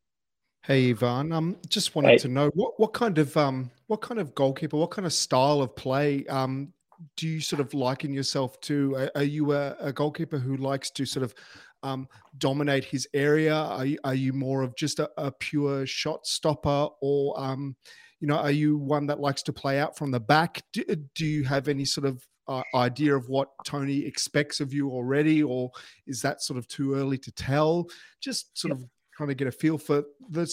Hey 0.63 0.91
Ivan, 0.91 1.33
um, 1.33 1.57
just 1.69 1.95
wanted 1.95 2.11
hey. 2.11 2.19
to 2.19 2.29
know 2.29 2.51
what, 2.55 2.81
what 2.81 2.95
kind 2.95 3.19
of 3.19 3.37
um, 3.37 3.71
what 3.89 4.01
kind 4.01 4.21
of 4.21 4.35
goalkeeper, 4.35 4.77
what 4.77 4.91
kind 4.91 5.05
of 5.05 5.13
style 5.13 5.61
of 5.61 5.77
play 5.77 6.25
um, 6.27 6.73
do 7.17 7.29
you 7.29 7.41
sort 7.41 7.61
of 7.61 7.75
liken 7.75 8.13
yourself 8.15 8.61
to? 8.63 8.95
Are, 8.97 9.11
are 9.17 9.25
you 9.25 9.53
a, 9.53 9.77
a, 9.81 9.93
goalkeeper 9.93 10.39
who 10.39 10.57
likes 10.57 10.91
to 10.93 11.05
sort 11.05 11.25
of 11.25 11.35
um, 11.83 12.09
dominate 12.39 12.85
his 12.85 13.07
area? 13.13 13.55
Are 13.55 13.85
you, 13.85 13.99
are 14.05 14.15
you 14.15 14.33
more 14.33 14.63
of 14.63 14.75
just 14.77 15.01
a, 15.01 15.11
a 15.19 15.33
pure 15.33 15.87
shot 15.87 16.27
stopper, 16.27 16.89
or 17.03 17.39
um, 17.39 17.77
you 18.21 18.29
know, 18.29 18.37
are 18.37 18.51
you 18.51 18.79
one 18.79 19.07
that 19.09 19.21
likes 19.21 19.43
to 19.43 19.53
play 19.53 19.81
out 19.81 19.99
from 19.99 20.11
the 20.11 20.21
back? 20.21 20.63
Do, 20.73 20.85
do 21.15 21.27
you 21.27 21.45
have 21.45 21.69
any 21.69 21.85
sort 21.85 22.07
of 22.07 22.27
uh, 22.49 22.63
idea 22.75 23.15
of 23.15 23.29
what 23.29 23.51
Tony 23.65 24.05
expects 24.05 24.61
of 24.61 24.73
you 24.73 24.91
already, 24.91 25.43
or 25.43 25.71
is 26.07 26.21
that 26.23 26.43
sort 26.43 26.59
of 26.59 26.69
too 26.69 26.95
early 26.95 27.19
to 27.19 27.33
tell? 27.33 27.89
Just 28.21 28.57
sort 28.59 28.73
yeah. 28.73 28.85
of 28.85 28.91
kind 29.17 29.31
of 29.31 29.37
get 29.37 29.49
a 29.49 29.53
feel 29.53 29.79
for 29.79 30.05
the 30.31 30.47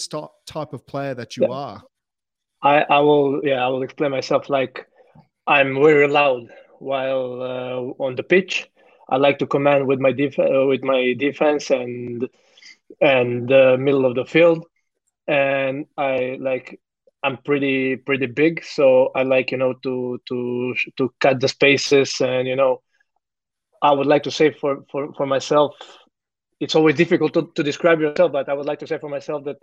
type 0.46 0.72
of 0.72 0.86
player 0.86 1.14
that 1.14 1.36
you 1.36 1.44
yeah. 1.48 1.54
are. 1.54 1.82
I, 2.62 2.82
I 2.82 3.00
will, 3.00 3.40
yeah, 3.44 3.64
I 3.64 3.68
will 3.68 3.82
explain 3.82 4.12
myself. 4.12 4.48
Like 4.48 4.86
I'm 5.46 5.74
very 5.74 6.08
loud 6.08 6.48
while 6.78 7.42
uh, 7.42 8.04
on 8.04 8.14
the 8.14 8.22
pitch. 8.22 8.68
I 9.08 9.16
like 9.16 9.38
to 9.40 9.46
command 9.46 9.86
with 9.86 9.98
my 9.98 10.12
def- 10.12 10.38
uh, 10.38 10.66
with 10.66 10.82
my 10.82 11.14
defense 11.18 11.70
and 11.70 12.28
and 13.00 13.48
the 13.48 13.76
middle 13.78 14.06
of 14.06 14.14
the 14.14 14.24
field, 14.24 14.64
and 15.26 15.86
I 15.96 16.36
like 16.40 16.80
I'm 17.22 17.38
pretty 17.38 17.96
pretty 17.96 18.26
big, 18.26 18.64
so 18.64 19.10
I 19.14 19.22
like 19.22 19.50
you 19.52 19.58
know 19.58 19.74
to 19.82 20.20
to 20.28 20.74
to 20.98 21.14
cut 21.20 21.40
the 21.40 21.48
spaces 21.48 22.20
and 22.20 22.46
you 22.48 22.56
know 22.56 22.82
I 23.82 23.92
would 23.92 24.06
like 24.06 24.24
to 24.24 24.30
say 24.30 24.50
for 24.52 24.84
for 24.90 25.12
for 25.14 25.26
myself 25.26 25.74
it's 26.60 26.74
always 26.76 26.94
difficult 26.96 27.34
to, 27.34 27.50
to 27.56 27.62
describe 27.62 28.00
yourself, 28.00 28.32
but 28.32 28.48
I 28.48 28.54
would 28.54 28.66
like 28.66 28.78
to 28.80 28.86
say 28.86 28.98
for 28.98 29.08
myself 29.10 29.44
that 29.44 29.56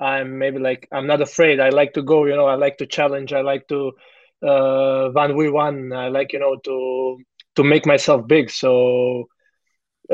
I'm 0.00 0.38
maybe 0.38 0.58
like 0.58 0.88
I'm 0.92 1.06
not 1.06 1.20
afraid. 1.20 1.60
I 1.60 1.70
like 1.70 1.92
to 1.94 2.02
go, 2.02 2.24
you 2.24 2.36
know, 2.36 2.46
I 2.46 2.54
like 2.54 2.78
to 2.78 2.86
challenge. 2.86 3.32
I 3.32 3.40
like 3.42 3.66
to 3.68 3.92
uh, 4.46 5.10
one 5.10 5.36
v 5.36 5.48
one. 5.48 5.92
I 5.92 6.08
like 6.08 6.32
you 6.32 6.38
know 6.38 6.56
to 6.64 7.18
to 7.56 7.64
make 7.64 7.86
myself 7.86 8.26
big. 8.28 8.50
So 8.50 9.24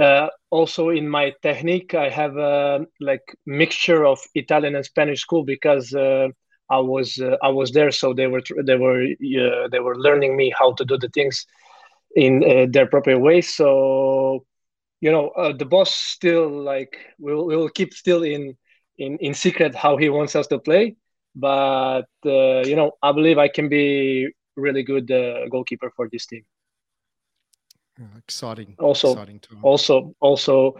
uh, 0.01 0.29
also 0.51 0.91
in 0.91 1.09
my 1.09 1.33
technique, 1.43 1.95
I 1.95 2.09
have 2.09 2.37
a 2.37 2.87
like 3.01 3.23
mixture 3.47 4.05
of 4.07 4.19
Italian 4.35 4.75
and 4.77 4.85
Spanish 4.85 5.21
school 5.21 5.45
because 5.45 5.93
uh, 5.95 6.29
I 6.79 6.81
was 6.81 7.19
uh, 7.21 7.37
I 7.43 7.51
was 7.51 7.73
there, 7.73 7.91
so 7.93 8.15
they 8.15 8.27
were 8.29 8.43
they 8.69 8.77
were 8.77 9.03
uh, 9.05 9.69
they 9.73 9.81
were 9.81 9.97
learning 10.07 10.37
me 10.37 10.53
how 10.59 10.73
to 10.75 10.85
do 10.85 10.97
the 10.99 11.11
things 11.19 11.47
in 12.15 12.33
uh, 12.45 12.67
their 12.71 12.87
proper 12.87 13.19
way. 13.19 13.41
So 13.43 14.45
you 15.01 15.13
know 15.13 15.29
uh, 15.31 15.53
the 15.57 15.67
boss 15.67 15.91
still 15.93 16.49
like 16.73 16.95
will 17.19 17.47
will 17.47 17.69
keep 17.69 17.93
still 17.95 18.23
in 18.23 18.57
in 18.99 19.19
in 19.21 19.35
secret 19.35 19.75
how 19.75 19.97
he 19.97 20.09
wants 20.09 20.35
us 20.37 20.47
to 20.49 20.59
play. 20.59 20.97
But 21.35 22.11
uh, 22.27 22.61
you 22.71 22.77
know 22.77 22.93
i 23.03 23.13
believe 23.13 23.39
i 23.39 23.49
can 23.49 23.69
be 23.69 24.29
really 24.57 24.83
good 24.83 25.11
uh, 25.11 25.47
goalkeeper 25.51 25.91
for 25.97 26.09
this 26.13 26.27
team. 26.27 26.45
Exciting. 28.17 28.77
Also 28.79 29.23
exciting 29.23 29.41
also 29.63 30.15
also 30.21 30.75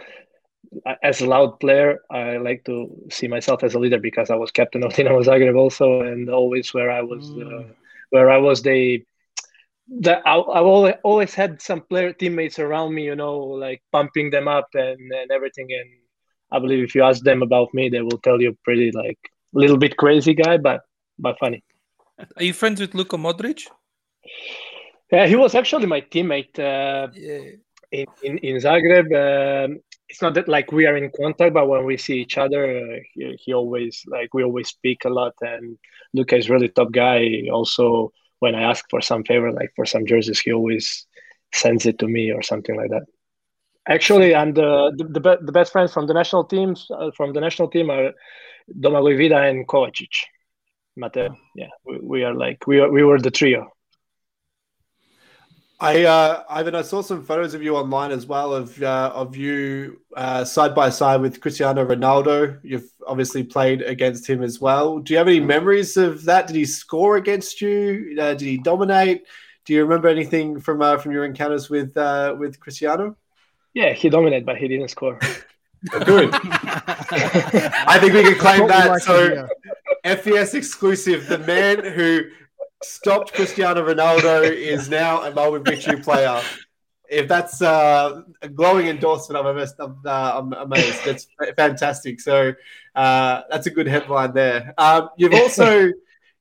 as 1.03 1.21
a 1.21 1.27
loud 1.27 1.59
player 1.61 2.01
i 2.11 2.37
like 2.37 2.65
to 2.65 2.89
see 3.11 3.29
myself 3.29 3.63
as 3.63 3.75
a 3.75 3.79
leader 3.79 3.99
because 3.99 4.31
i 4.31 4.35
was 4.35 4.51
captain 4.51 4.83
of 4.83 4.93
dinamo 4.97 5.23
zagreb 5.23 5.57
also 5.57 6.01
and 6.01 6.31
always 6.31 6.73
where 6.75 6.91
i 6.91 7.03
was 7.03 7.31
uh, 7.31 7.35
mm. 7.35 7.71
where 8.11 8.31
i 8.31 8.39
was 8.39 8.63
the 8.63 9.05
that 10.01 10.23
I, 10.25 10.35
have 10.35 10.47
always, 10.47 10.95
always 11.03 11.35
had 11.35 11.61
some 11.61 11.83
player 11.83 12.13
teammates 12.13 12.59
around 12.59 12.95
me, 12.95 13.05
you 13.05 13.17
know, 13.17 13.39
like 13.39 13.83
pumping 13.93 14.31
them 14.31 14.49
up 14.49 14.69
and, 14.75 15.13
and 15.13 15.31
everything. 15.31 15.69
And 15.71 15.91
I 16.51 16.59
believe 16.59 16.83
if 16.85 16.95
you 16.95 17.03
ask 17.03 17.23
them 17.23 17.43
about 17.43 17.75
me, 17.75 17.89
they 17.89 18.01
will 18.01 18.19
tell 18.19 18.41
you 18.41 18.57
pretty 18.65 18.91
like 18.93 19.19
a 19.55 19.59
little 19.59 19.77
bit 19.77 19.97
crazy 19.97 20.35
guy, 20.35 20.57
but 20.57 20.83
but 21.19 21.39
funny. 21.39 21.63
Are 22.37 22.45
you 22.45 22.53
friends 22.53 22.81
with 22.81 22.95
Luka 22.95 23.17
Modric? 23.17 23.63
Yeah, 25.11 25.27
he 25.27 25.37
was 25.37 25.55
actually 25.55 25.87
my 25.87 26.01
teammate 26.01 26.59
uh, 26.59 27.09
yeah. 27.13 27.57
in, 27.91 28.07
in, 28.23 28.39
in 28.39 28.57
Zagreb. 28.57 29.09
Um, 29.13 29.81
it's 30.13 30.21
not 30.21 30.35
that 30.35 30.47
like 30.47 30.71
we 30.73 30.85
are 30.85 30.95
in 30.95 31.11
contact, 31.11 31.55
but 31.55 31.69
when 31.69 31.87
we 31.87 31.97
see 31.97 32.21
each 32.21 32.37
other, 32.37 32.63
uh, 32.79 32.99
he, 33.15 33.35
he 33.43 33.55
always 33.55 34.05
like 34.07 34.35
we 34.35 34.45
always 34.45 34.69
speak 34.69 35.07
a 35.07 35.09
lot. 35.09 35.33
And 35.41 35.79
Luka 36.13 36.37
is 36.37 36.51
really 36.51 36.69
top 36.69 36.93
guy. 36.93 37.49
Also, 37.51 38.13
when 38.41 38.55
I 38.55 38.63
ask 38.63 38.85
for 38.91 39.01
some 39.01 39.25
favor, 39.25 39.51
like 39.51 39.73
for 39.75 39.87
some 39.87 40.05
jerseys, 40.05 40.41
he 40.41 40.53
always 40.53 41.07
sends 41.55 41.87
it 41.87 41.99
to 42.01 42.07
me 42.07 42.31
or 42.31 42.43
something 42.43 42.77
like 42.77 42.91
that. 42.91 43.07
Actually, 43.89 44.35
and 44.35 44.55
the 44.55 44.93
the, 44.99 45.05
the, 45.05 45.39
the 45.47 45.53
best 45.53 45.73
friends 45.73 45.95
from 45.95 46.07
the 46.07 46.15
national 46.15 46.45
teams 46.45 46.89
uh, 46.91 47.11
from 47.17 47.33
the 47.33 47.41
national 47.41 47.69
team 47.69 47.89
are 47.89 48.13
Domagoj 48.71 49.17
Vida 49.17 49.39
and 49.39 49.67
Kovacic. 49.67 50.15
Mateo, 50.95 51.35
yeah, 51.57 51.73
we, 51.87 52.01
we 52.03 52.23
are 52.23 52.35
like 52.35 52.67
we 52.67 52.81
are, 52.81 52.91
we 52.91 53.03
were 53.03 53.19
the 53.19 53.31
trio. 53.31 53.73
I, 55.83 56.05
uh, 56.05 56.45
Ivan, 56.49 56.77
I 56.77 56.83
saw 56.83 57.03
some 57.03 57.25
photos 57.25 57.55
of 57.55 57.63
you 57.65 57.75
online 57.77 58.13
as 58.13 58.25
well 58.25 58.55
of 58.55 58.81
uh, 58.81 59.11
of 59.13 59.35
you 59.35 60.01
uh, 60.17 60.45
side 60.45 60.77
by 60.77 60.91
side 60.91 61.21
with 61.21 61.41
Cristiano 61.41 61.85
Ronaldo. 61.85 62.61
You've 62.63 62.89
obviously 63.05 63.43
played 63.43 63.83
against 63.83 64.31
him 64.31 64.45
as 64.45 64.61
well. 64.61 65.01
Do 65.01 65.13
you 65.13 65.19
have 65.19 65.27
any 65.27 65.41
memories 65.41 65.97
of 65.97 66.25
that? 66.27 66.47
Did 66.47 66.55
he 66.55 66.67
score 66.67 67.17
against 67.17 67.61
you? 67.61 68.17
Uh, 68.17 68.35
did 68.35 68.43
he 68.43 68.59
dominate? 68.59 69.27
Do 69.65 69.73
you 69.73 69.83
remember 69.83 70.07
anything 70.07 70.61
from 70.61 70.83
uh, 70.83 70.99
from 70.99 71.11
your 71.11 71.25
encounters 71.25 71.69
with 71.69 71.97
uh, 71.97 72.37
with 72.39 72.61
Cristiano? 72.61 73.17
Yeah, 73.75 73.93
he 73.93 74.09
dominated, 74.09 74.47
but 74.47 74.59
he 74.59 74.69
didn't 74.69 74.91
score. 74.91 75.19
Good. 76.05 76.31
I 76.35 77.99
think 78.01 78.13
we 78.13 78.23
can 78.23 78.37
claim 78.37 78.69
that. 78.69 79.03
so, 79.03 79.49
FVS 80.05 80.55
exclusive: 80.55 81.27
the 81.27 81.39
man 81.39 81.85
who 81.85 82.23
stopped 82.85 83.33
Cristiano 83.33 83.87
Ronaldo 83.87 84.51
is 84.51 84.89
now 84.89 85.23
a 85.23 85.35
Melbourne 85.35 85.65
Victory 85.65 86.01
player. 86.01 86.41
If 87.09 87.29
that's 87.29 87.61
uh, 87.61 88.23
a 88.41 88.49
glowing 88.49 88.89
endorsement, 88.89 89.39
I'm, 89.39 89.55
amazed, 89.55 89.75
I'm, 89.79 89.99
uh, 90.05 90.33
I'm 90.35 90.53
amazed. 90.55 91.05
That's 91.05 91.27
fantastic. 91.57 92.21
So 92.21 92.55
uh, 92.95 93.43
that's 93.51 93.67
a 93.67 93.71
good 93.71 93.87
headline 93.87 94.33
there. 94.33 94.73
Um, 94.79 95.11
you've 95.17 95.35
also 95.35 95.91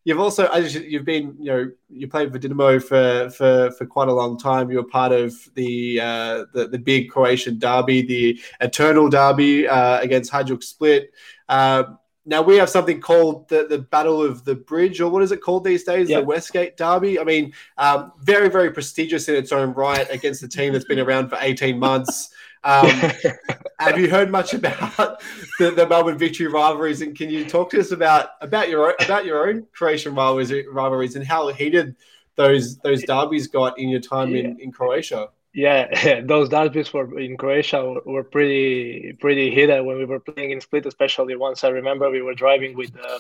you've 0.04 0.20
also 0.20 0.52
you've 0.56 1.06
been 1.06 1.36
you 1.40 1.46
know 1.46 1.72
you 1.90 2.08
played 2.08 2.32
for 2.32 2.40
Dinamo 2.40 2.82
for 2.82 3.30
for 3.32 3.72
for 3.72 3.86
quite 3.86 4.08
a 4.08 4.14
long 4.14 4.38
time. 4.38 4.72
You 4.72 4.78
were 4.78 4.88
part 4.88 5.12
of 5.12 5.34
the 5.56 6.00
uh, 6.00 6.46
the, 6.54 6.68
the 6.68 6.80
big 6.80 7.10
Croatian 7.10 7.60
derby, 7.60 8.02
the 8.02 8.40
eternal 8.62 9.10
derby 9.10 9.68
uh, 9.68 10.00
against 10.00 10.32
Hajduk 10.32 10.64
Split. 10.64 11.12
Uh, 11.50 11.84
now 12.32 12.42
we 12.42 12.56
have 12.56 12.70
something 12.70 13.02
called 13.02 13.50
the, 13.50 13.68
the 13.68 13.78
Battle 13.78 14.24
of 14.24 14.46
the 14.46 14.56
Bridge, 14.56 15.02
or 15.02 15.12
what 15.12 15.22
is 15.22 15.34
it 15.34 15.42
called 15.42 15.66
these 15.66 15.84
days? 15.84 16.10
Yep. 16.10 16.22
The 16.22 16.26
Westgate 16.26 16.78
Derby. 16.78 17.20
I 17.20 17.26
mean, 17.26 17.52
um, 17.78 18.14
very, 18.22 18.50
very 18.50 18.72
prestigious 18.72 19.28
in 19.28 19.36
its 19.36 19.52
own 19.52 19.74
right 19.74 20.08
against 20.10 20.42
a 20.42 20.48
team 20.48 20.72
that's 20.72 20.86
been 20.86 21.00
around 21.00 21.28
for 21.28 21.38
18 21.42 21.78
months. 21.78 22.30
Um, 22.64 22.88
have 23.80 24.00
you 24.00 24.10
heard 24.10 24.32
much 24.32 24.54
about 24.54 25.22
the, 25.60 25.72
the, 25.72 25.86
Melbourne 25.86 26.18
Victory 26.18 26.48
rivalries? 26.48 27.02
And 27.02 27.18
can 27.18 27.30
you 27.30 27.44
talk 27.44 27.70
to 27.72 27.80
us 27.82 27.92
about 27.92 28.30
about 28.40 28.70
your 28.70 28.88
own, 28.88 28.94
about 29.04 29.26
your 29.26 29.50
own 29.50 29.68
Croatian 29.74 30.16
rivalries, 30.16 30.54
rivalries 30.72 31.18
and 31.18 31.28
how 31.28 31.50
heated 31.50 31.98
those 32.38 32.78
those 32.78 33.04
derbies 33.04 33.48
got 33.48 33.78
in 33.78 33.90
your 33.90 34.00
time 34.00 34.30
yeah. 34.30 34.44
in, 34.44 34.60
in 34.62 34.72
Croatia? 34.72 35.28
Yeah, 35.53 36.22
those 36.25 36.50
derbies 36.50 36.93
were 36.93 37.20
in 37.20 37.38
Croatia 37.38 37.84
were 38.05 38.24
pretty 38.24 39.13
pretty 39.20 39.51
heated 39.51 39.81
when 39.84 39.98
we 39.98 40.05
were 40.05 40.20
playing 40.20 40.51
in 40.51 40.62
Split, 40.62 40.86
especially 40.86 41.36
once 41.36 41.63
I 41.63 41.70
remember 41.70 42.10
we 42.10 42.22
were 42.22 42.34
driving 42.36 42.75
with 42.75 42.91
uh, 42.98 43.20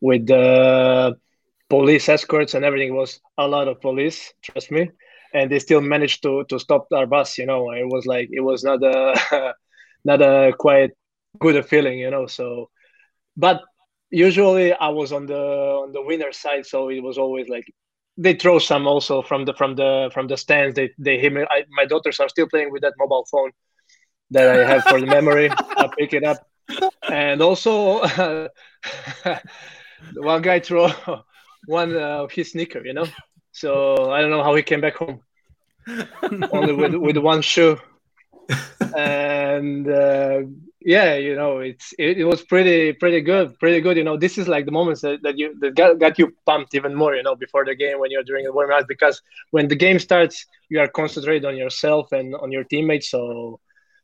with 0.00 0.30
uh, 0.30 1.14
police 1.68 2.08
escorts 2.08 2.54
and 2.54 2.64
everything 2.64 2.94
was 2.94 3.20
a 3.38 3.48
lot 3.48 3.68
of 3.68 3.80
police, 3.80 4.32
trust 4.42 4.70
me, 4.70 4.90
and 5.34 5.50
they 5.50 5.58
still 5.58 5.80
managed 5.80 6.22
to 6.22 6.44
to 6.48 6.58
stop 6.58 6.86
our 6.92 7.06
bus. 7.06 7.38
You 7.38 7.46
know, 7.46 7.70
it 7.72 7.86
was 7.86 8.06
like 8.06 8.28
it 8.32 8.40
was 8.40 8.64
not 8.64 8.82
a 8.82 9.54
not 10.04 10.22
a 10.22 10.52
quite 10.58 10.90
good 11.40 11.64
feeling, 11.66 11.98
you 11.98 12.10
know. 12.10 12.26
So, 12.26 12.70
but 13.36 13.62
usually 14.10 14.72
I 14.72 14.88
was 14.88 15.12
on 15.12 15.26
the 15.26 15.38
on 15.84 15.92
the 15.92 16.02
winner 16.02 16.32
side, 16.32 16.66
so 16.66 16.88
it 16.90 17.00
was 17.02 17.18
always 17.18 17.48
like 17.48 17.66
they 18.16 18.34
throw 18.34 18.58
some 18.58 18.86
also 18.86 19.22
from 19.22 19.44
the 19.44 19.54
from 19.54 19.74
the 19.74 20.10
from 20.12 20.28
the 20.28 20.36
stands. 20.36 20.74
They 20.74 20.90
they 20.98 21.18
hit 21.18 21.32
me. 21.32 21.42
I, 21.50 21.64
my 21.70 21.84
daughters 21.84 22.20
are 22.20 22.28
still 22.28 22.48
playing 22.48 22.70
with 22.70 22.82
that 22.82 22.94
mobile 22.98 23.26
phone 23.30 23.50
that 24.30 24.48
I 24.48 24.64
have 24.66 24.84
for 24.84 25.00
the 25.00 25.06
memory. 25.06 25.50
I 25.76 25.88
pick 25.98 26.12
it 26.12 26.24
up, 26.24 26.46
and 27.10 27.42
also 27.42 27.98
uh, 27.98 28.48
one 30.16 30.42
guy 30.42 30.60
threw 30.60 30.88
one 31.66 31.90
of 31.96 31.96
uh, 31.96 32.26
his 32.28 32.52
sneaker. 32.52 32.84
You 32.84 32.94
know, 32.94 33.06
so 33.52 34.10
I 34.12 34.20
don't 34.20 34.30
know 34.30 34.44
how 34.44 34.54
he 34.54 34.62
came 34.62 34.80
back 34.80 34.96
home 34.96 35.20
only 36.52 36.74
with 36.74 36.94
with 36.94 37.16
one 37.16 37.42
shoe, 37.42 37.78
and. 38.96 39.88
Uh, 39.88 40.42
yeah 40.84 41.14
you 41.14 41.34
know 41.34 41.58
it's 41.58 41.94
it, 41.98 42.18
it, 42.18 42.24
was 42.24 42.42
pretty 42.42 42.92
pretty 42.92 43.20
good 43.20 43.58
pretty 43.58 43.80
good 43.80 43.96
you 43.96 44.04
know. 44.04 44.16
This 44.16 44.38
is 44.38 44.46
like 44.46 44.66
the 44.66 44.70
moments 44.70 45.00
that, 45.00 45.22
that 45.22 45.38
you 45.38 45.58
that 45.60 45.74
got, 45.74 45.98
got 45.98 46.18
you 46.18 46.32
pumped 46.46 46.74
even 46.74 46.94
more 46.94 47.14
you 47.14 47.22
know 47.22 47.34
before 47.34 47.64
the 47.64 47.74
game 47.74 47.98
when 47.98 48.10
you're 48.10 48.22
doing 48.22 48.44
the 48.44 48.52
warm 48.52 48.70
up 48.70 48.86
because 48.86 49.20
when 49.50 49.68
the 49.68 49.76
game 49.76 49.98
starts 49.98 50.46
you 50.68 50.78
are 50.80 50.88
concentrated 50.88 51.46
on 51.46 51.56
yourself 51.56 52.12
and 52.12 52.34
on 52.36 52.52
your 52.52 52.64
teammates 52.64 53.10
so 53.10 53.58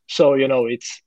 so 0.08 0.34
you 0.34 0.48
know 0.48 0.66
it's 0.66 1.02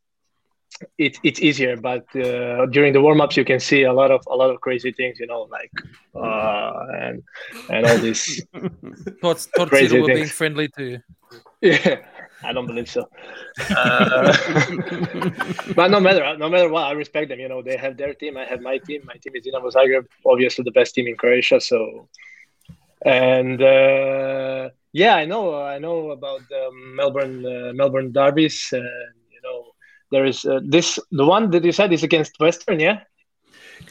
it's 0.97 1.19
it's 1.23 1.39
easier. 1.39 1.77
But 1.77 2.05
uh, 2.15 2.65
during 2.67 2.93
the 2.93 3.01
warm-ups 3.01 3.37
you 3.37 3.45
can 3.45 3.59
see 3.59 3.83
a 3.83 3.93
lot 3.93 4.11
of 4.11 4.21
a 4.29 4.35
lot 4.35 4.49
of 4.49 4.61
crazy 4.61 4.91
things 4.91 5.19
you 5.19 5.27
know 5.27 5.47
like 5.51 5.71
uh, 6.15 6.85
and 6.99 7.23
and 7.69 7.85
all 7.85 7.97
this 7.97 8.41
thoughts 9.21 9.47
thoughts 9.55 9.69
crazy 9.69 9.99
were 9.99 10.07
being 10.07 10.25
friendly 10.27 10.67
to 10.69 10.83
you. 10.83 10.99
Yeah 11.61 12.01
i 12.43 12.53
don't 12.53 12.67
believe 12.67 12.89
so 12.89 13.07
uh, 13.69 14.33
but 15.75 15.89
no 15.91 15.99
matter 15.99 16.37
no 16.37 16.49
matter 16.49 16.69
what 16.69 16.83
i 16.83 16.91
respect 16.91 17.29
them 17.29 17.39
you 17.39 17.49
know 17.49 17.61
they 17.61 17.77
have 17.77 17.97
their 17.97 18.13
team 18.13 18.37
i 18.37 18.45
have 18.45 18.61
my 18.61 18.77
team 18.77 19.01
my 19.05 19.15
team 19.21 19.35
is 19.35 19.43
dinamo 19.45 19.71
zagreb 19.77 20.05
obviously 20.25 20.63
the 20.63 20.77
best 20.79 20.95
team 20.95 21.07
in 21.07 21.15
croatia 21.15 21.59
so 21.59 22.07
and 23.05 23.61
uh, 23.61 24.69
yeah 24.91 25.15
i 25.15 25.25
know 25.25 25.43
i 25.63 25.77
know 25.77 26.11
about 26.11 26.41
the 26.49 26.63
melbourne 26.99 27.45
uh, 27.45 27.71
melbourne 27.73 28.11
derbies 28.11 28.57
and 28.71 29.15
you 29.35 29.41
know 29.45 29.73
there 30.13 30.25
is 30.25 30.45
uh, 30.45 30.59
this 30.63 30.99
the 31.11 31.25
one 31.25 31.49
that 31.49 31.63
you 31.65 31.71
said 31.71 31.91
is 31.91 32.03
against 32.03 32.39
Western, 32.39 32.79
yeah. 32.79 33.01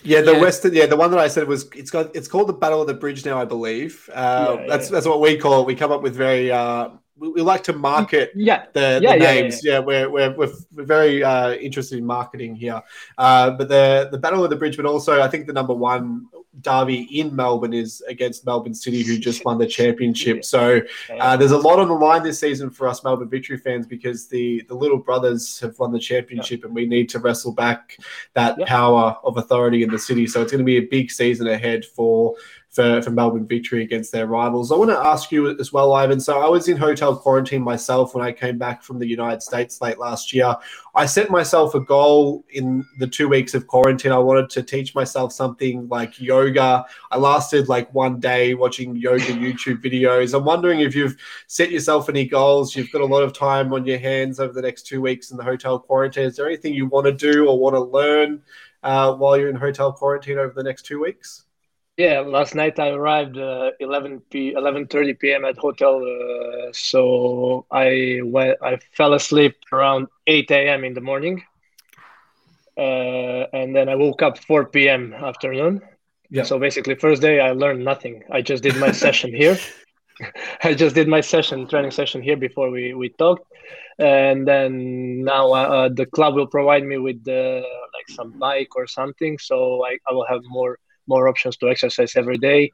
Yeah, 0.05 0.23
the 0.23 0.33
yeah. 0.33 0.41
Western. 0.41 0.73
Yeah, 0.73 0.87
the 0.87 0.97
one 0.97 1.11
that 1.11 1.19
I 1.19 1.29
said 1.29 1.49
was 1.49 1.69
it's 1.75 1.91
got 1.91 2.15
it's 2.17 2.29
called 2.29 2.49
the 2.49 2.53
Battle 2.55 2.81
of 2.81 2.87
the 2.87 2.95
Bridge 2.95 3.25
now, 3.27 3.39
I 3.39 3.45
believe. 3.45 4.09
Uh, 4.15 4.57
yeah, 4.61 4.67
that's 4.69 4.87
yeah. 4.87 4.95
that's 4.95 5.07
what 5.07 5.21
we 5.21 5.37
call 5.37 5.63
it. 5.63 5.67
We 5.67 5.75
come 5.75 5.91
up 5.91 6.03
with 6.03 6.15
very 6.15 6.51
uh, 6.51 6.91
we, 7.17 7.29
we 7.29 7.43
like 7.43 7.63
to 7.65 7.73
market 7.73 8.33
yeah. 8.35 8.67
the, 8.73 9.01
the 9.03 9.17
names. 9.17 9.65
Yeah, 9.65 9.79
we're, 9.79 10.11
we're, 10.11 10.35
we're 10.35 10.53
very 10.73 11.23
uh, 11.23 11.53
interested 11.53 11.99
in 11.99 12.05
marketing 12.05 12.55
here. 12.55 12.83
Uh, 13.19 13.51
but 13.51 13.69
the 13.69 14.09
the 14.11 14.19
Battle 14.19 14.43
of 14.45 14.51
the 14.51 14.57
Bridge, 14.57 14.77
but 14.77 14.87
also 14.87 15.21
I 15.21 15.29
think 15.29 15.47
the 15.47 15.53
number 15.53 15.75
one 15.75 16.29
derby 16.61 17.09
in 17.19 17.35
Melbourne 17.35 17.73
is 17.73 18.03
against 18.09 18.45
Melbourne 18.45 18.75
City, 18.75 19.03
who 19.03 19.19
just 19.19 19.45
won 19.45 19.59
the 19.59 19.67
championship. 19.67 20.45
So 20.45 20.83
uh, 21.19 21.37
there's 21.37 21.53
a 21.53 21.59
lot 21.59 21.79
on 21.79 21.89
the 21.89 21.95
line 21.95 22.23
this 22.23 22.39
season 22.39 22.69
for 22.71 22.87
us 22.87 23.03
Melbourne 23.03 23.31
Victory 23.31 23.57
fans 23.57 23.87
because 23.87 24.29
the 24.29 24.63
the 24.69 24.75
little 24.75 24.99
brothers 24.99 25.59
have 25.61 25.79
won 25.79 25.93
the 25.93 25.99
championship, 25.99 26.65
and 26.65 26.75
we 26.75 26.87
need 26.87 27.09
to 27.11 27.19
wrestle 27.19 27.53
back 27.53 27.97
that 28.35 28.59
power 28.67 29.17
of 29.25 29.37
authority 29.37 29.83
in 29.83 29.91
the 29.91 29.99
city. 29.99 30.27
So 30.27 30.43
it's 30.43 30.53
going 30.53 30.61
to 30.61 30.65
be 30.65 30.79
a 30.79 30.87
big 30.87 31.11
season 31.11 31.47
ahead 31.47 31.85
for 31.85 32.35
for, 32.73 33.03
for 33.03 33.11
Melbourne 33.11 33.47
victory 33.47 33.83
against 33.83 34.13
their 34.13 34.27
rivals. 34.27 34.73
I 34.73 34.77
want 34.77 34.91
to 34.91 34.99
ask 34.99 35.31
you 35.31 35.51
as 35.59 35.75
well, 35.75 35.93
Ivan. 35.93 36.19
So 36.19 36.41
I 36.41 36.49
was 36.49 36.69
in 36.69 36.79
hotel 36.79 37.15
quarantine 37.15 37.63
myself 37.63 38.15
when 38.15 38.25
I 38.25 38.33
came 38.33 38.57
back 38.57 38.83
from 38.83 38.99
the 38.99 39.07
United 39.07 39.43
States 39.43 39.83
late 39.83 39.99
last 39.99 40.33
year. 40.33 40.57
I 40.95 41.05
set 41.05 41.29
myself 41.29 41.75
a 41.75 41.81
goal 41.81 42.47
in 42.49 42.83
the 42.99 43.07
two 43.07 43.29
weeks 43.29 43.53
of 43.53 43.67
quarantine. 43.67 44.11
I 44.11 44.19
wanted 44.19 44.49
to 44.51 44.63
teach 44.63 44.95
myself 44.95 45.35
something 45.35 45.87
like 45.89 46.19
yoga. 46.19 46.87
I 47.11 47.19
lasted 47.19 47.69
like 47.69 47.93
one 47.93 48.19
day 48.19 48.55
watching 48.55 48.97
yoga 48.97 49.25
YouTube 49.25 49.83
videos. 49.83 50.33
I'm 50.35 50.47
wondering 50.47 50.81
if 50.81 50.95
you've 50.95 51.17
set 51.49 51.71
yourself 51.71 52.09
any 52.09 52.27
goals. 52.27 52.75
You've 52.75 52.91
got 52.91 53.03
a 53.03 53.07
lot 53.07 53.23
of 53.23 53.35
time 53.35 53.71
on 53.75 53.85
your 53.85 53.99
hands 53.99 54.41
over 54.41 54.55
the 54.55 54.63
next 54.63 54.87
two 54.87 55.03
weeks 55.03 55.31
in 55.31 55.37
the 55.37 55.45
hotel 55.45 55.79
quarantine. 55.79 56.25
Is 56.25 56.37
there 56.37 56.47
anything 56.47 56.73
you 56.73 56.87
want 56.87 57.05
to 57.05 57.13
do 57.13 57.49
or 57.49 57.59
want 57.59 57.75
to 57.77 57.81
learn 57.81 58.41
uh, 58.83 59.13
while 59.13 59.37
you're 59.37 59.51
in 59.51 59.57
hotel 59.57 59.93
quarantine 59.93 60.39
over 60.39 60.55
the 60.55 60.65
next 60.65 60.87
two 60.87 60.99
weeks? 60.99 61.45
Yeah, 61.97 62.21
last 62.21 62.55
night 62.55 62.79
I 62.79 62.89
arrived 62.91 63.37
uh, 63.39 63.71
11 63.81 64.21
p 64.31 64.53
11:30 64.53 65.15
p.m. 65.15 65.45
at 65.45 65.57
hotel, 65.59 65.97
uh, 66.03 66.71
so 66.73 67.67
I 67.71 68.21
went. 68.25 68.59
I 68.63 68.79
fell 68.97 69.13
asleep 69.15 69.57
around 69.73 70.09
8 70.27 70.69
a.m. 70.69 70.85
in 70.85 70.95
the 70.95 71.01
morning, 71.01 71.43
uh, 72.77 73.47
and 73.53 73.75
then 73.75 73.89
I 73.89 73.95
woke 73.95 74.23
up 74.23 74.39
4 74.39 74.89
p.m. 74.89 75.13
afternoon. 75.13 75.81
Yeah. 76.31 76.45
So 76.45 76.59
basically, 76.59 76.95
first 76.95 77.23
day 77.23 77.41
I 77.41 77.53
learned 77.53 77.85
nothing. 77.85 78.23
I 78.31 78.43
just 78.43 78.63
did 78.63 78.77
my 78.77 78.93
session 79.05 79.35
here. 79.35 79.57
I 80.65 80.75
just 80.75 80.95
did 80.95 81.09
my 81.09 81.21
session, 81.21 81.67
training 81.69 81.91
session 81.91 82.23
here 82.23 82.37
before 82.37 82.71
we 82.71 82.95
we 82.95 83.11
talked, 83.11 83.45
and 83.99 84.47
then 84.47 85.25
now 85.25 85.53
uh, 85.53 85.89
the 85.89 86.07
club 86.07 86.35
will 86.35 86.47
provide 86.47 86.85
me 86.85 86.99
with 86.99 87.25
the, 87.25 87.63
like 87.95 88.09
some 88.09 88.33
bike 88.39 88.77
or 88.77 88.87
something, 88.87 89.39
so 89.39 89.85
I, 89.85 89.99
I 90.09 90.13
will 90.13 90.27
have 90.29 90.41
more 90.45 90.79
more 91.07 91.29
options 91.29 91.57
to 91.59 91.69
exercise 91.69 92.17
every 92.17 92.39
day. 92.39 92.71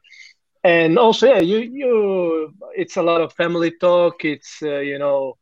And 0.63 0.97
also 0.97 1.27
yeah 1.27 1.39
you 1.39 1.59
you 1.59 2.53
it's 2.75 2.97
a 2.97 3.03
lot 3.03 3.21
of 3.21 3.33
family 3.33 3.71
talk. 3.79 4.25
It's 4.25 4.59
uh, 4.61 4.79
you 4.79 4.99
know 4.99 5.35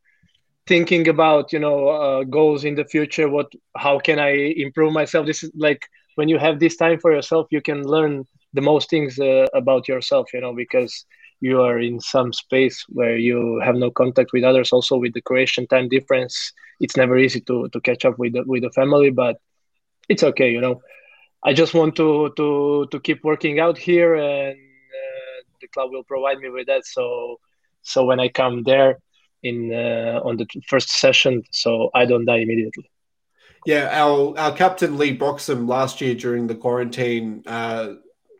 thinking 0.66 1.08
about 1.08 1.52
you 1.52 1.58
know 1.58 1.88
uh, 1.88 2.24
goals 2.24 2.64
in 2.64 2.74
the 2.74 2.84
future. 2.84 3.28
What 3.28 3.52
how 3.76 3.98
can 3.98 4.18
i 4.18 4.30
improve 4.56 4.92
myself? 4.92 5.26
This 5.26 5.42
is 5.42 5.50
like 5.56 5.82
when 6.16 6.28
you 6.28 6.38
have 6.38 6.58
this 6.60 6.76
time 6.76 6.98
for 6.98 7.12
yourself 7.12 7.46
you 7.50 7.60
can 7.62 7.82
learn 7.84 8.24
the 8.52 8.60
most 8.60 8.90
things 8.90 9.18
uh, 9.18 9.46
about 9.54 9.88
yourself 9.88 10.28
you 10.34 10.40
know 10.40 10.54
because 10.54 11.04
you 11.40 11.60
are 11.62 11.78
in 11.78 12.00
some 12.00 12.32
space 12.32 12.84
where 12.88 13.16
you 13.16 13.60
have 13.64 13.76
no 13.76 13.90
contact 13.90 14.30
with 14.32 14.44
others. 14.44 14.72
Also 14.72 14.96
with 14.96 15.14
the 15.14 15.22
croatian 15.22 15.66
time 15.66 15.88
difference 15.88 16.52
it's 16.80 16.96
never 16.96 17.16
easy 17.18 17.40
to 17.40 17.68
to 17.72 17.80
catch 17.80 18.04
up 18.04 18.18
with 18.18 18.32
the, 18.34 18.42
with 18.46 18.62
the 18.62 18.70
family 18.70 19.10
but 19.10 19.36
it's 20.08 20.22
okay 20.22 20.50
you 20.50 20.60
know 20.60 20.80
I 21.48 21.54
just 21.54 21.72
want 21.72 21.96
to 21.96 22.30
to 22.36 22.86
to 22.90 23.00
keep 23.00 23.24
working 23.24 23.58
out 23.58 23.78
here, 23.78 24.14
and 24.16 24.58
uh, 25.00 25.36
the 25.62 25.68
club 25.68 25.90
will 25.90 26.04
provide 26.04 26.38
me 26.40 26.50
with 26.50 26.66
that. 26.66 26.84
So 26.84 27.40
so 27.80 28.04
when 28.04 28.20
I 28.20 28.28
come 28.28 28.64
there 28.64 28.98
in 29.42 29.72
uh, 29.72 30.20
on 30.28 30.36
the 30.36 30.46
first 30.68 30.90
session, 30.90 31.42
so 31.50 31.88
I 31.94 32.04
don't 32.04 32.26
die 32.26 32.40
immediately. 32.46 32.90
Yeah, 33.64 33.88
our 33.90 34.38
our 34.38 34.52
captain 34.52 34.98
Lee 34.98 35.16
Broxham 35.16 35.66
last 35.66 36.02
year 36.02 36.14
during 36.14 36.48
the 36.48 36.54
quarantine. 36.54 37.42
Uh, 37.46 37.94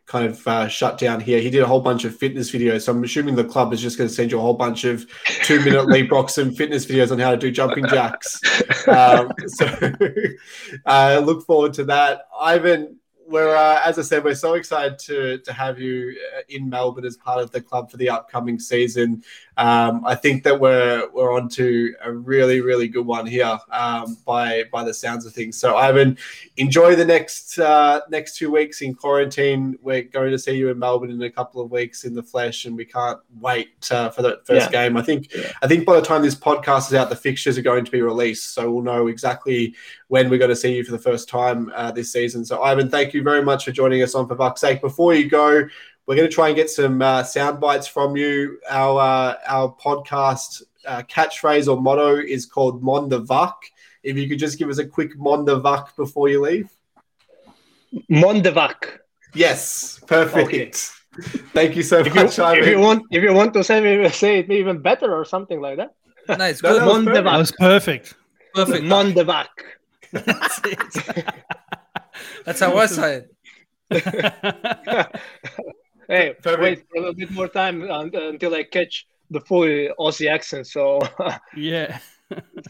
kind 0.09 0.25
of 0.25 0.45
uh, 0.47 0.67
shut 0.67 0.97
down 0.97 1.21
here. 1.21 1.39
He 1.39 1.51
did 1.51 1.61
a 1.61 1.67
whole 1.67 1.81
bunch 1.81 2.03
of 2.03 2.15
fitness 2.15 2.51
videos. 2.51 2.81
So 2.81 2.91
I'm 2.91 3.03
assuming 3.03 3.35
the 3.35 3.43
club 3.43 3.71
is 3.71 3.79
just 3.79 3.95
going 3.97 4.07
to 4.07 4.13
send 4.13 4.31
you 4.31 4.39
a 4.39 4.41
whole 4.41 4.55
bunch 4.55 4.83
of 4.83 5.05
two 5.43 5.63
minute 5.63 5.85
Lee 5.87 6.05
Broxham 6.05 6.55
fitness 6.57 6.85
videos 6.85 7.11
on 7.11 7.19
how 7.19 7.29
to 7.31 7.37
do 7.37 7.51
jumping 7.51 7.87
jacks. 7.87 8.41
Um, 8.87 9.31
so 9.45 9.65
uh, 10.85 11.21
look 11.23 11.45
forward 11.45 11.73
to 11.73 11.83
that. 11.85 12.23
Ivan, 12.39 12.98
we're 13.29 13.55
uh, 13.55 13.81
as 13.85 13.99
I 13.99 14.01
said, 14.01 14.23
we're 14.23 14.35
so 14.35 14.55
excited 14.55 14.97
to 14.99 15.37
to 15.39 15.53
have 15.53 15.79
you 15.79 16.17
uh, 16.37 16.41
in 16.49 16.69
Melbourne 16.69 17.05
as 17.05 17.15
part 17.15 17.41
of 17.41 17.51
the 17.51 17.61
club 17.61 17.91
for 17.91 17.97
the 17.97 18.09
upcoming 18.09 18.59
season. 18.59 19.23
Um, 19.59 20.05
I 20.05 20.15
think 20.15 20.43
that 20.45 20.57
we're 20.57 21.09
we're 21.11 21.33
on 21.33 21.49
to 21.49 21.93
a 22.01 22.13
really 22.13 22.61
really 22.61 22.87
good 22.87 23.05
one 23.05 23.25
here 23.25 23.59
um, 23.71 24.17
by 24.25 24.63
by 24.71 24.85
the 24.85 24.93
sounds 24.93 25.25
of 25.25 25.33
things. 25.33 25.57
So 25.57 25.75
Ivan, 25.75 26.17
enjoy 26.55 26.95
the 26.95 27.03
next 27.03 27.59
uh, 27.59 27.99
next 28.09 28.37
two 28.37 28.51
weeks 28.51 28.81
in 28.81 28.95
quarantine. 28.95 29.77
We're 29.81 30.03
going 30.03 30.31
to 30.31 30.39
see 30.39 30.53
you 30.53 30.69
in 30.69 30.79
Melbourne 30.79 31.11
in 31.11 31.21
a 31.23 31.29
couple 31.29 31.61
of 31.61 31.71
weeks 31.71 32.05
in 32.05 32.15
the 32.15 32.23
flesh, 32.23 32.63
and 32.63 32.77
we 32.77 32.85
can't 32.85 33.19
wait 33.41 33.85
uh, 33.91 34.09
for 34.11 34.21
that 34.21 34.47
first 34.47 34.71
yeah. 34.71 34.87
game. 34.87 34.95
I 34.95 35.01
think 35.01 35.35
yeah. 35.35 35.51
I 35.61 35.67
think 35.67 35.85
by 35.85 35.95
the 35.95 36.05
time 36.05 36.21
this 36.21 36.35
podcast 36.35 36.87
is 36.87 36.93
out, 36.93 37.09
the 37.09 37.17
fixtures 37.17 37.57
are 37.57 37.61
going 37.61 37.83
to 37.83 37.91
be 37.91 38.01
released, 38.01 38.53
so 38.53 38.71
we'll 38.71 38.83
know 38.83 39.07
exactly 39.07 39.75
when 40.07 40.29
we're 40.29 40.39
going 40.39 40.49
to 40.49 40.55
see 40.55 40.73
you 40.73 40.85
for 40.85 40.93
the 40.93 40.99
first 40.99 41.27
time 41.27 41.69
uh, 41.75 41.91
this 41.91 42.13
season. 42.13 42.45
So 42.45 42.63
Ivan, 42.63 42.89
thank 42.89 43.13
you 43.13 43.23
very 43.23 43.43
much 43.43 43.65
for 43.65 43.73
joining 43.73 44.03
us 44.03 44.15
on 44.15 44.25
for 44.25 44.37
Vuck's 44.37 44.61
sake. 44.61 44.79
Before 44.79 45.13
you 45.13 45.29
go, 45.29 45.67
we're 46.09 46.15
going 46.15 46.27
to 46.27 46.33
try 46.33 46.47
and 46.47 46.55
get 46.55 46.71
some 46.71 47.03
uh, 47.03 47.21
sound 47.21 47.59
bites 47.59 47.85
from 47.85 48.17
you. 48.17 48.59
Our 48.67 48.99
uh, 48.99 49.35
our 49.47 49.71
podcast 49.71 50.63
uh, 50.83 51.03
catchphrase 51.03 51.67
or 51.71 51.79
motto 51.79 52.15
is 52.15 52.47
called 52.47 52.81
Måndag 52.81 53.27
vak. 53.27 53.53
If 54.01 54.17
you 54.17 54.27
could 54.27 54.39
just 54.39 54.57
give 54.57 54.69
us 54.69 54.79
a 54.79 54.87
quick 54.87 55.15
Måndag 55.19 55.61
vak 55.61 55.95
before 55.95 56.27
you 56.27 56.41
leave. 56.41 56.71
Måndag 58.09 58.55
vak. 58.55 59.01
Yes, 59.35 59.99
perfect. 60.07 60.47
Okay. 60.47 60.71
Thank 61.53 61.75
you 61.75 61.83
so 61.83 61.99
if 61.99 62.15
much. 62.15 62.39
You, 62.39 62.45
if 62.55 62.67
you 62.67 62.79
want, 62.79 63.03
if 63.11 63.21
you 63.21 63.31
want 63.31 63.53
to 63.53 63.63
say 63.63 64.09
say 64.09 64.39
it 64.39 64.49
even 64.49 64.81
better 64.81 65.15
or 65.15 65.25
something 65.25 65.61
like 65.61 65.77
that. 65.77 65.93
Nice. 66.39 66.59
Good. 66.59 66.81
No, 66.81 67.03
that, 67.03 67.23
that 67.23 67.37
was 67.37 67.51
perfect. 67.51 68.15
Perfect. 68.55 68.83
Måndag 68.83 69.27
vak. 69.27 69.49
That's 72.45 72.61
how 72.61 72.75
I 72.75 72.87
say 72.87 73.25
it. 73.91 75.21
Hey, 76.09 76.33
Perfect. 76.41 76.61
wait 76.61 76.79
for 76.89 76.97
a 76.97 76.99
little 77.01 77.13
bit 77.13 77.31
more 77.31 77.47
time 77.47 77.83
until 77.83 78.55
I 78.55 78.63
catch 78.63 79.05
the 79.29 79.41
full 79.41 79.67
Aussie 79.99 80.27
accent. 80.27 80.65
So 80.65 80.99
yeah, 81.55 81.99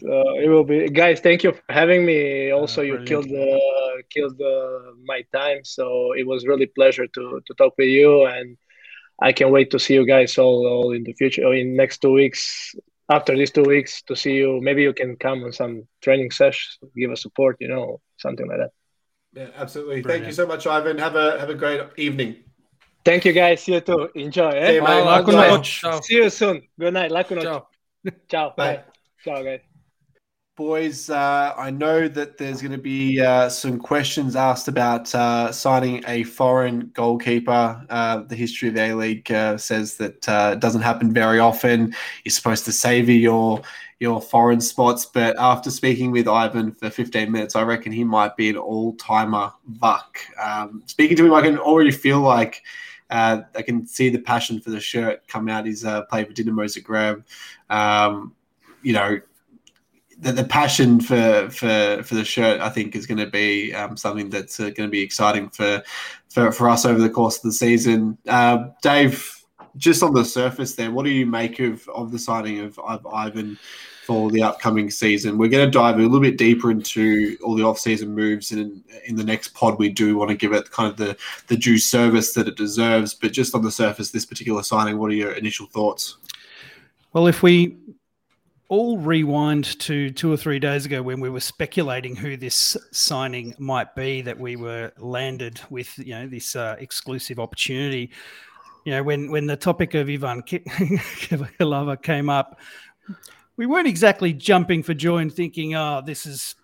so 0.00 0.38
it 0.38 0.48
will 0.48 0.64
be. 0.64 0.90
Guys, 0.90 1.20
thank 1.20 1.42
you 1.42 1.52
for 1.52 1.62
having 1.70 2.04
me. 2.04 2.50
Also, 2.50 2.82
uh, 2.82 2.84
you 2.84 3.04
killed 3.04 3.32
uh, 3.32 4.02
killed 4.10 4.38
uh, 4.40 4.92
my 5.06 5.22
time. 5.34 5.64
So 5.64 6.12
it 6.12 6.26
was 6.26 6.46
really 6.46 6.66
pleasure 6.66 7.06
to 7.06 7.40
to 7.46 7.54
talk 7.54 7.72
with 7.78 7.88
you, 7.88 8.26
and 8.26 8.58
I 9.22 9.32
can 9.32 9.50
wait 9.50 9.70
to 9.70 9.78
see 9.78 9.94
you 9.94 10.06
guys 10.06 10.36
all, 10.36 10.66
all 10.66 10.92
in 10.92 11.04
the 11.04 11.14
future 11.14 11.50
in 11.54 11.76
next 11.76 12.02
two 12.02 12.12
weeks. 12.12 12.74
After 13.08 13.36
these 13.36 13.50
two 13.50 13.64
weeks, 13.64 14.02
to 14.02 14.14
see 14.14 14.34
you, 14.34 14.60
maybe 14.62 14.82
you 14.82 14.92
can 14.92 15.16
come 15.16 15.42
on 15.44 15.52
some 15.52 15.88
training 16.00 16.30
sessions, 16.30 16.78
give 16.94 17.10
us 17.10 17.22
support, 17.22 17.56
you 17.58 17.66
know, 17.66 18.00
something 18.18 18.46
like 18.46 18.58
that. 18.58 18.70
Yeah, 19.32 19.48
absolutely. 19.56 20.02
Brilliant. 20.02 20.24
Thank 20.24 20.26
you 20.26 20.34
so 20.34 20.46
much, 20.46 20.66
Ivan. 20.66 20.98
Have 20.98 21.16
a 21.16 21.40
have 21.40 21.48
a 21.48 21.54
great 21.54 21.80
evening. 21.96 22.36
Thank 23.04 23.24
you 23.24 23.32
guys. 23.32 23.62
See 23.62 23.74
you 23.74 23.80
too. 23.80 24.10
Enjoy. 24.14 24.50
Eh? 24.50 24.80
See, 24.80 25.86
you, 25.86 26.02
See 26.02 26.14
you 26.16 26.30
soon. 26.30 26.62
Good 26.78 26.94
night. 26.94 27.10
Laku 27.10 27.40
Ciao. 27.42 27.66
Ciao. 28.28 28.54
Bye. 28.56 28.76
Bye. 28.76 28.82
Ciao, 29.24 29.42
guys. 29.42 29.60
Boys, 30.56 31.08
uh, 31.08 31.54
I 31.56 31.70
know 31.70 32.06
that 32.06 32.36
there's 32.36 32.60
going 32.60 32.72
to 32.72 32.78
be 32.78 33.18
uh, 33.18 33.48
some 33.48 33.78
questions 33.78 34.36
asked 34.36 34.68
about 34.68 35.14
uh, 35.14 35.50
signing 35.50 36.04
a 36.06 36.24
foreign 36.24 36.90
goalkeeper. 36.92 37.82
Uh, 37.88 38.18
the 38.24 38.36
history 38.36 38.68
of 38.68 38.74
the 38.74 38.90
A 38.90 38.94
League 38.94 39.32
uh, 39.32 39.56
says 39.56 39.96
that 39.96 40.28
uh, 40.28 40.50
it 40.52 40.60
doesn't 40.60 40.82
happen 40.82 41.14
very 41.14 41.38
often. 41.38 41.94
You're 42.24 42.32
supposed 42.32 42.66
to 42.66 42.72
savor 42.72 43.12
your 43.12 43.62
your 44.00 44.20
foreign 44.20 44.60
spots. 44.60 45.06
But 45.06 45.38
after 45.38 45.70
speaking 45.70 46.10
with 46.10 46.26
Ivan 46.26 46.72
for 46.72 46.90
15 46.90 47.30
minutes, 47.30 47.54
I 47.54 47.62
reckon 47.62 47.92
he 47.92 48.04
might 48.04 48.36
be 48.36 48.50
an 48.50 48.56
all 48.56 48.94
timer 48.96 49.52
buck. 49.64 50.18
Um, 50.42 50.82
speaking 50.86 51.16
to 51.18 51.26
him, 51.26 51.34
I 51.34 51.42
can 51.42 51.58
already 51.58 51.90
feel 51.90 52.20
like 52.20 52.62
uh, 53.10 53.42
I 53.54 53.62
can 53.62 53.86
see 53.86 54.08
the 54.08 54.18
passion 54.18 54.60
for 54.60 54.70
the 54.70 54.80
shirt 54.80 55.26
come 55.28 55.48
out. 55.48 55.66
He's 55.66 55.84
uh, 55.84 56.02
played 56.02 56.28
for 56.28 56.32
Dinamo 56.32 56.64
Zagreb. 56.64 57.24
Um, 57.68 58.34
you 58.82 58.92
know, 58.92 59.20
the, 60.18 60.32
the 60.32 60.44
passion 60.44 61.00
for, 61.00 61.48
for 61.50 62.02
for 62.02 62.14
the 62.14 62.24
shirt, 62.24 62.60
I 62.60 62.68
think, 62.68 62.94
is 62.94 63.06
going 63.06 63.18
to 63.18 63.26
be 63.26 63.74
um, 63.74 63.96
something 63.96 64.30
that's 64.30 64.60
uh, 64.60 64.64
going 64.64 64.88
to 64.88 64.88
be 64.88 65.02
exciting 65.02 65.48
for, 65.48 65.82
for 66.28 66.52
for 66.52 66.68
us 66.68 66.84
over 66.84 67.00
the 67.00 67.10
course 67.10 67.36
of 67.36 67.42
the 67.42 67.52
season. 67.52 68.18
Uh, 68.28 68.68
Dave, 68.82 69.44
just 69.76 70.02
on 70.02 70.12
the 70.14 70.24
surface, 70.24 70.74
there, 70.74 70.90
what 70.90 71.04
do 71.04 71.10
you 71.10 71.26
make 71.26 71.58
of 71.58 71.88
of 71.88 72.12
the 72.12 72.18
signing 72.18 72.60
of, 72.60 72.78
of 72.78 73.06
Ivan? 73.06 73.58
For 74.06 74.30
the 74.30 74.42
upcoming 74.42 74.90
season. 74.90 75.38
We're 75.38 75.48
going 75.48 75.64
to 75.64 75.70
dive 75.70 75.98
a 75.98 76.02
little 76.02 76.20
bit 76.20 76.38
deeper 76.38 76.70
into 76.70 77.36
all 77.42 77.54
the 77.54 77.64
off-season 77.64 78.14
moves, 78.14 78.50
and 78.52 78.82
in 79.06 79.16
the 79.16 79.24
next 79.24 79.54
pod, 79.54 79.78
we 79.78 79.88
do 79.88 80.16
want 80.16 80.30
to 80.30 80.36
give 80.36 80.52
it 80.52 80.70
kind 80.70 80.90
of 80.90 80.96
the 80.96 81.16
the 81.48 81.56
due 81.56 81.78
service 81.78 82.32
that 82.34 82.48
it 82.48 82.56
deserves. 82.56 83.14
But 83.14 83.32
just 83.32 83.54
on 83.54 83.62
the 83.62 83.70
surface, 83.70 84.10
this 84.10 84.26
particular 84.26 84.62
signing, 84.62 84.98
what 84.98 85.10
are 85.10 85.14
your 85.14 85.32
initial 85.32 85.66
thoughts? 85.66 86.16
Well, 87.12 87.26
if 87.26 87.42
we 87.42 87.76
all 88.70 88.98
rewind 88.98 89.78
to 89.80 90.10
two 90.10 90.32
or 90.32 90.36
three 90.36 90.60
days 90.60 90.86
ago 90.86 91.02
when 91.02 91.18
we 91.18 91.28
were 91.28 91.40
speculating 91.40 92.14
who 92.14 92.36
this 92.36 92.76
signing 92.92 93.52
might 93.58 93.96
be 93.96 94.22
that 94.22 94.38
we 94.38 94.54
were 94.54 94.92
landed 94.96 95.60
with 95.70 95.98
you 95.98 96.14
know 96.14 96.28
this 96.28 96.54
uh, 96.54 96.76
exclusive 96.78 97.40
opportunity 97.40 98.08
you 98.84 98.92
know 98.92 99.02
when 99.02 99.28
when 99.28 99.44
the 99.44 99.56
topic 99.56 99.94
of 99.94 100.08
Ivan 100.08 100.42
Kelava 100.42 102.00
came 102.02 102.30
up 102.30 102.60
we 103.56 103.66
weren't 103.66 103.88
exactly 103.88 104.32
jumping 104.32 104.82
for 104.82 104.94
joy 104.94 105.18
and 105.18 105.32
thinking, 105.32 105.74
oh, 105.74 106.02
this 106.04 106.26
is 106.26 106.54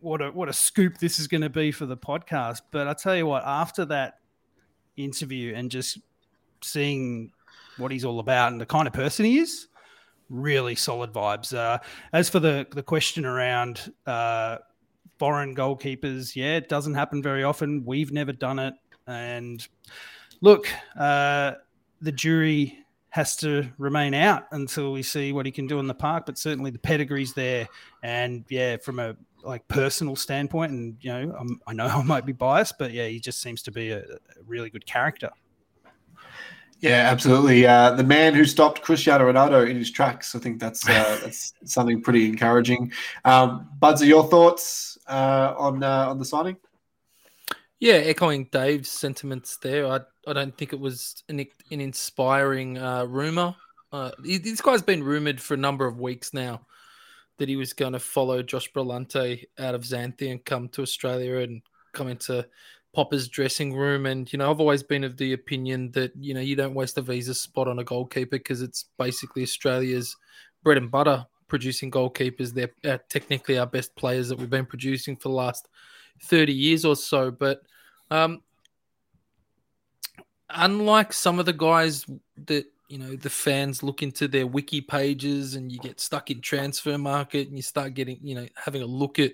what 0.00 0.20
a 0.20 0.30
what 0.30 0.48
a 0.48 0.52
scoop 0.52 0.98
this 0.98 1.18
is 1.18 1.26
going 1.26 1.40
to 1.40 1.50
be 1.50 1.72
for 1.72 1.86
the 1.86 1.96
podcast. 1.96 2.60
But 2.70 2.86
I 2.86 2.92
tell 2.94 3.16
you 3.16 3.26
what, 3.26 3.42
after 3.44 3.84
that 3.86 4.18
interview 4.96 5.54
and 5.54 5.70
just 5.70 5.98
seeing 6.62 7.32
what 7.78 7.90
he's 7.90 8.04
all 8.04 8.20
about 8.20 8.52
and 8.52 8.60
the 8.60 8.66
kind 8.66 8.86
of 8.86 8.92
person 8.92 9.24
he 9.24 9.38
is, 9.38 9.68
really 10.28 10.74
solid 10.74 11.12
vibes. 11.12 11.56
Uh, 11.56 11.78
as 12.12 12.28
for 12.28 12.38
the 12.38 12.66
the 12.70 12.82
question 12.82 13.24
around 13.24 13.92
uh, 14.06 14.58
foreign 15.18 15.54
goalkeepers, 15.56 16.36
yeah, 16.36 16.56
it 16.56 16.68
doesn't 16.68 16.94
happen 16.94 17.22
very 17.22 17.42
often. 17.42 17.84
We've 17.84 18.12
never 18.12 18.32
done 18.32 18.58
it, 18.58 18.74
and 19.06 19.66
look, 20.40 20.68
uh, 20.98 21.52
the 22.00 22.12
jury 22.12 22.83
has 23.14 23.36
to 23.36 23.70
remain 23.78 24.12
out 24.12 24.44
until 24.50 24.90
we 24.90 25.00
see 25.00 25.32
what 25.32 25.46
he 25.46 25.52
can 25.52 25.68
do 25.68 25.78
in 25.78 25.86
the 25.86 25.94
park. 25.94 26.26
But 26.26 26.36
certainly 26.36 26.72
the 26.72 26.80
pedigree's 26.80 27.32
there, 27.32 27.68
and 28.02 28.44
yeah, 28.48 28.76
from 28.76 28.98
a 28.98 29.14
like 29.44 29.68
personal 29.68 30.16
standpoint, 30.16 30.72
and 30.72 30.96
you 31.00 31.12
know, 31.12 31.32
I'm, 31.38 31.60
i 31.68 31.72
know 31.72 31.86
I 31.86 32.02
might 32.02 32.26
be 32.26 32.32
biased, 32.32 32.76
but 32.76 32.90
yeah, 32.90 33.06
he 33.06 33.20
just 33.20 33.40
seems 33.40 33.62
to 33.62 33.70
be 33.70 33.92
a, 33.92 34.00
a 34.00 34.42
really 34.44 34.68
good 34.68 34.84
character. 34.84 35.30
Yeah, 36.80 37.08
absolutely. 37.08 37.64
Uh, 37.64 37.92
the 37.92 38.02
man 38.02 38.34
who 38.34 38.44
stopped 38.44 38.82
Cristiano 38.82 39.30
Ronaldo 39.30 39.70
in 39.70 39.76
his 39.76 39.92
tracks. 39.92 40.34
I 40.34 40.40
think 40.40 40.58
that's 40.58 40.84
uh, 40.88 41.20
that's 41.22 41.54
something 41.62 42.02
pretty 42.02 42.26
encouraging. 42.26 42.92
Um, 43.24 43.68
Buds, 43.78 44.02
are 44.02 44.06
your 44.06 44.28
thoughts 44.28 44.98
uh, 45.06 45.54
on 45.56 45.84
uh, 45.84 46.08
on 46.08 46.18
the 46.18 46.24
signing? 46.24 46.56
Yeah, 47.84 47.96
echoing 47.96 48.48
Dave's 48.50 48.88
sentiments 48.88 49.58
there. 49.58 49.86
I, 49.86 50.00
I 50.26 50.32
don't 50.32 50.56
think 50.56 50.72
it 50.72 50.80
was 50.80 51.22
an, 51.28 51.44
an 51.70 51.82
inspiring 51.82 52.78
uh, 52.78 53.04
rumor. 53.04 53.54
Uh, 53.92 54.10
this 54.20 54.62
guy's 54.62 54.80
been 54.80 55.04
rumored 55.04 55.38
for 55.38 55.52
a 55.52 55.58
number 55.58 55.86
of 55.86 56.00
weeks 56.00 56.32
now 56.32 56.62
that 57.36 57.50
he 57.50 57.56
was 57.56 57.74
going 57.74 57.92
to 57.92 57.98
follow 57.98 58.42
Josh 58.42 58.72
Brillante 58.72 59.44
out 59.58 59.74
of 59.74 59.82
Xanthi 59.82 60.30
and 60.30 60.42
come 60.42 60.70
to 60.70 60.80
Australia 60.80 61.40
and 61.40 61.60
come 61.92 62.08
into 62.08 62.46
Popper's 62.94 63.28
dressing 63.28 63.76
room. 63.76 64.06
And, 64.06 64.32
you 64.32 64.38
know, 64.38 64.50
I've 64.50 64.60
always 64.60 64.82
been 64.82 65.04
of 65.04 65.18
the 65.18 65.34
opinion 65.34 65.90
that, 65.90 66.12
you 66.18 66.32
know, 66.32 66.40
you 66.40 66.56
don't 66.56 66.72
waste 66.72 66.96
a 66.96 67.02
visa 67.02 67.34
spot 67.34 67.68
on 67.68 67.80
a 67.80 67.84
goalkeeper 67.84 68.38
because 68.38 68.62
it's 68.62 68.86
basically 68.96 69.42
Australia's 69.42 70.16
bread 70.62 70.78
and 70.78 70.90
butter 70.90 71.26
producing 71.48 71.90
goalkeepers. 71.90 72.54
They're 72.54 72.72
uh, 72.90 72.96
technically 73.10 73.58
our 73.58 73.66
best 73.66 73.94
players 73.94 74.30
that 74.30 74.38
we've 74.38 74.48
been 74.48 74.64
producing 74.64 75.16
for 75.16 75.28
the 75.28 75.34
last 75.34 75.68
30 76.22 76.50
years 76.50 76.86
or 76.86 76.96
so. 76.96 77.30
But 77.30 77.60
um, 78.10 78.42
unlike 80.50 81.12
some 81.12 81.38
of 81.38 81.46
the 81.46 81.52
guys 81.52 82.06
that 82.46 82.66
you 82.88 82.98
know 82.98 83.16
the 83.16 83.30
fans 83.30 83.82
look 83.82 84.02
into 84.02 84.28
their 84.28 84.46
wiki 84.46 84.80
pages 84.80 85.54
and 85.54 85.72
you 85.72 85.78
get 85.78 86.00
stuck 86.00 86.30
in 86.30 86.40
transfer 86.40 86.98
market 86.98 87.48
and 87.48 87.56
you 87.56 87.62
start 87.62 87.94
getting 87.94 88.18
you 88.22 88.34
know 88.34 88.46
having 88.62 88.82
a 88.82 88.86
look 88.86 89.18
at 89.18 89.32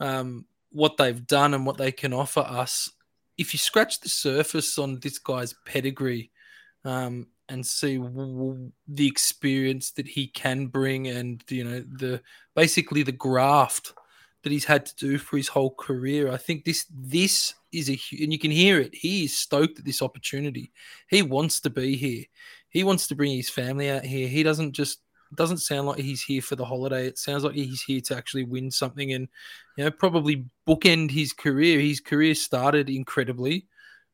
um, 0.00 0.44
what 0.72 0.96
they've 0.96 1.26
done 1.26 1.54
and 1.54 1.64
what 1.64 1.78
they 1.78 1.92
can 1.92 2.12
offer 2.12 2.40
us 2.40 2.90
if 3.38 3.52
you 3.52 3.58
scratch 3.58 4.00
the 4.00 4.08
surface 4.08 4.78
on 4.78 4.98
this 5.00 5.18
guy's 5.18 5.54
pedigree 5.64 6.30
um, 6.84 7.26
and 7.48 7.64
see 7.64 7.96
w- 7.96 8.72
the 8.88 9.06
experience 9.06 9.92
that 9.92 10.06
he 10.06 10.26
can 10.26 10.66
bring 10.66 11.06
and 11.06 11.44
you 11.48 11.64
know 11.64 11.80
the 11.80 12.20
basically 12.54 13.02
the 13.02 13.12
graft 13.12 13.94
that 14.46 14.52
he's 14.52 14.64
had 14.64 14.86
to 14.86 14.94
do 14.94 15.18
for 15.18 15.36
his 15.36 15.48
whole 15.48 15.74
career. 15.74 16.30
I 16.30 16.36
think 16.36 16.64
this 16.64 16.86
this 16.94 17.54
is 17.72 17.90
a 17.90 17.98
and 18.22 18.32
you 18.32 18.38
can 18.38 18.52
hear 18.52 18.80
it. 18.80 18.94
He 18.94 19.24
is 19.24 19.36
stoked 19.36 19.80
at 19.80 19.84
this 19.84 20.02
opportunity. 20.02 20.70
He 21.10 21.22
wants 21.22 21.58
to 21.62 21.70
be 21.70 21.96
here. 21.96 22.22
He 22.68 22.84
wants 22.84 23.08
to 23.08 23.16
bring 23.16 23.36
his 23.36 23.50
family 23.50 23.90
out 23.90 24.04
here. 24.04 24.28
He 24.28 24.44
doesn't 24.44 24.70
just 24.70 25.00
doesn't 25.34 25.58
sound 25.58 25.88
like 25.88 25.98
he's 25.98 26.22
here 26.22 26.42
for 26.42 26.54
the 26.54 26.64
holiday. 26.64 27.08
It 27.08 27.18
sounds 27.18 27.42
like 27.42 27.56
he's 27.56 27.82
here 27.82 28.00
to 28.02 28.16
actually 28.16 28.44
win 28.44 28.70
something 28.70 29.14
and 29.14 29.26
you 29.76 29.82
know 29.82 29.90
probably 29.90 30.44
bookend 30.64 31.10
his 31.10 31.32
career. 31.32 31.80
His 31.80 31.98
career 31.98 32.36
started 32.36 32.88
incredibly. 32.88 33.66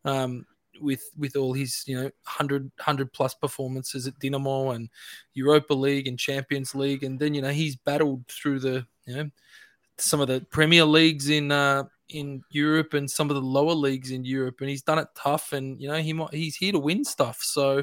Um, 0.06 0.46
with 0.80 1.10
with 1.18 1.36
all 1.36 1.52
his 1.52 1.84
you 1.86 1.94
know 1.94 2.04
100 2.04 2.62
100 2.78 3.12
plus 3.12 3.34
performances 3.34 4.06
at 4.06 4.18
Dinamo 4.18 4.74
and 4.74 4.88
Europa 5.34 5.74
League 5.74 6.08
and 6.08 6.18
Champions 6.18 6.74
League 6.74 7.04
and 7.04 7.20
then 7.20 7.34
you 7.34 7.42
know 7.42 7.50
he's 7.50 7.76
battled 7.76 8.26
through 8.28 8.60
the 8.60 8.86
you 9.04 9.14
know 9.14 9.30
some 10.02 10.20
of 10.20 10.28
the 10.28 10.44
Premier 10.50 10.84
Leagues 10.84 11.28
in 11.28 11.52
uh, 11.52 11.84
in 12.08 12.42
Europe 12.50 12.94
and 12.94 13.10
some 13.10 13.30
of 13.30 13.36
the 13.36 13.42
lower 13.42 13.74
leagues 13.74 14.10
in 14.10 14.24
Europe, 14.24 14.60
and 14.60 14.68
he's 14.68 14.82
done 14.82 14.98
it 14.98 15.08
tough. 15.14 15.52
And 15.52 15.80
you 15.80 15.88
know 15.88 15.96
he 15.96 16.12
might, 16.12 16.34
he's 16.34 16.56
here 16.56 16.72
to 16.72 16.78
win 16.78 17.04
stuff. 17.04 17.38
So 17.40 17.82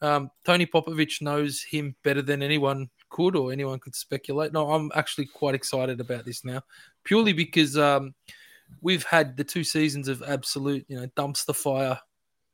um, 0.00 0.30
Tony 0.44 0.66
Popovic 0.66 1.20
knows 1.22 1.62
him 1.62 1.94
better 2.02 2.22
than 2.22 2.42
anyone 2.42 2.88
could 3.10 3.36
or 3.36 3.52
anyone 3.52 3.78
could 3.78 3.94
speculate. 3.94 4.52
No, 4.52 4.70
I'm 4.70 4.90
actually 4.94 5.26
quite 5.26 5.54
excited 5.54 6.00
about 6.00 6.24
this 6.24 6.44
now, 6.44 6.62
purely 7.04 7.32
because 7.32 7.78
um, 7.78 8.14
we've 8.80 9.04
had 9.04 9.36
the 9.36 9.44
two 9.44 9.64
seasons 9.64 10.08
of 10.08 10.22
absolute 10.22 10.84
you 10.88 11.00
know 11.00 11.06
dumpster 11.16 11.54
fire 11.54 11.98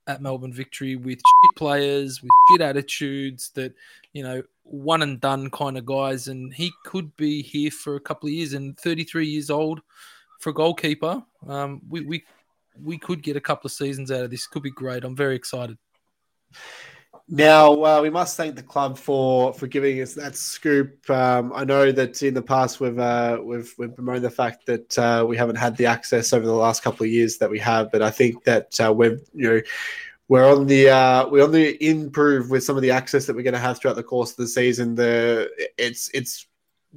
at 0.06 0.22
Melbourne 0.22 0.52
Victory 0.52 0.96
with 0.96 1.18
shit 1.18 1.56
players, 1.56 2.22
with 2.22 2.30
shit 2.50 2.60
attitudes 2.60 3.50
that, 3.54 3.74
you 4.12 4.22
know, 4.22 4.42
one 4.64 5.02
and 5.02 5.20
done 5.20 5.50
kind 5.50 5.78
of 5.78 5.86
guys. 5.86 6.28
And 6.28 6.52
he 6.52 6.72
could 6.84 7.14
be 7.16 7.42
here 7.42 7.70
for 7.70 7.96
a 7.96 8.00
couple 8.00 8.28
of 8.28 8.32
years 8.32 8.52
and 8.52 8.76
33 8.78 9.26
years 9.26 9.50
old 9.50 9.80
for 10.40 10.50
a 10.50 10.54
goalkeeper. 10.54 11.22
Um, 11.46 11.80
we, 11.88 12.00
we, 12.02 12.24
we 12.82 12.98
could 12.98 13.22
get 13.22 13.36
a 13.36 13.40
couple 13.40 13.68
of 13.68 13.72
seasons 13.72 14.10
out 14.10 14.24
of 14.24 14.30
this. 14.30 14.46
Could 14.46 14.62
be 14.62 14.70
great. 14.70 15.04
I'm 15.04 15.16
very 15.16 15.36
excited. 15.36 15.78
Now 17.26 17.72
uh, 17.82 18.02
we 18.02 18.10
must 18.10 18.36
thank 18.36 18.54
the 18.54 18.62
club 18.62 18.98
for 18.98 19.54
for 19.54 19.66
giving 19.66 20.02
us 20.02 20.12
that 20.14 20.36
scoop. 20.36 21.08
Um, 21.08 21.52
I 21.54 21.64
know 21.64 21.90
that 21.90 22.22
in 22.22 22.34
the 22.34 22.42
past 22.42 22.80
we've 22.80 22.98
uh, 22.98 23.38
we've 23.42 23.72
we've 23.78 23.96
bemoaned 23.96 24.24
the 24.24 24.30
fact 24.30 24.66
that 24.66 24.98
uh, 24.98 25.24
we 25.26 25.34
haven't 25.34 25.56
had 25.56 25.74
the 25.78 25.86
access 25.86 26.34
over 26.34 26.44
the 26.44 26.52
last 26.52 26.82
couple 26.82 27.04
of 27.04 27.10
years 27.10 27.38
that 27.38 27.48
we 27.48 27.58
have, 27.60 27.90
but 27.90 28.02
I 28.02 28.10
think 28.10 28.44
that 28.44 28.78
uh, 28.78 28.92
we've 28.92 29.22
you 29.32 29.48
know 29.48 29.60
we're 30.28 30.50
on 30.50 30.66
the 30.66 30.88
uh, 30.88 31.28
we're 31.28 31.44
on 31.44 31.52
the 31.52 31.82
improve 31.86 32.50
with 32.50 32.64
some 32.64 32.76
of 32.76 32.82
the 32.82 32.90
access 32.90 33.26
that 33.26 33.36
we're 33.36 33.42
going 33.42 33.54
to 33.54 33.60
have 33.60 33.78
throughout 33.78 33.96
the 33.96 34.02
course 34.02 34.30
of 34.30 34.36
the 34.38 34.46
season. 34.46 34.94
The 34.94 35.50
it's 35.76 36.10
it's 36.14 36.46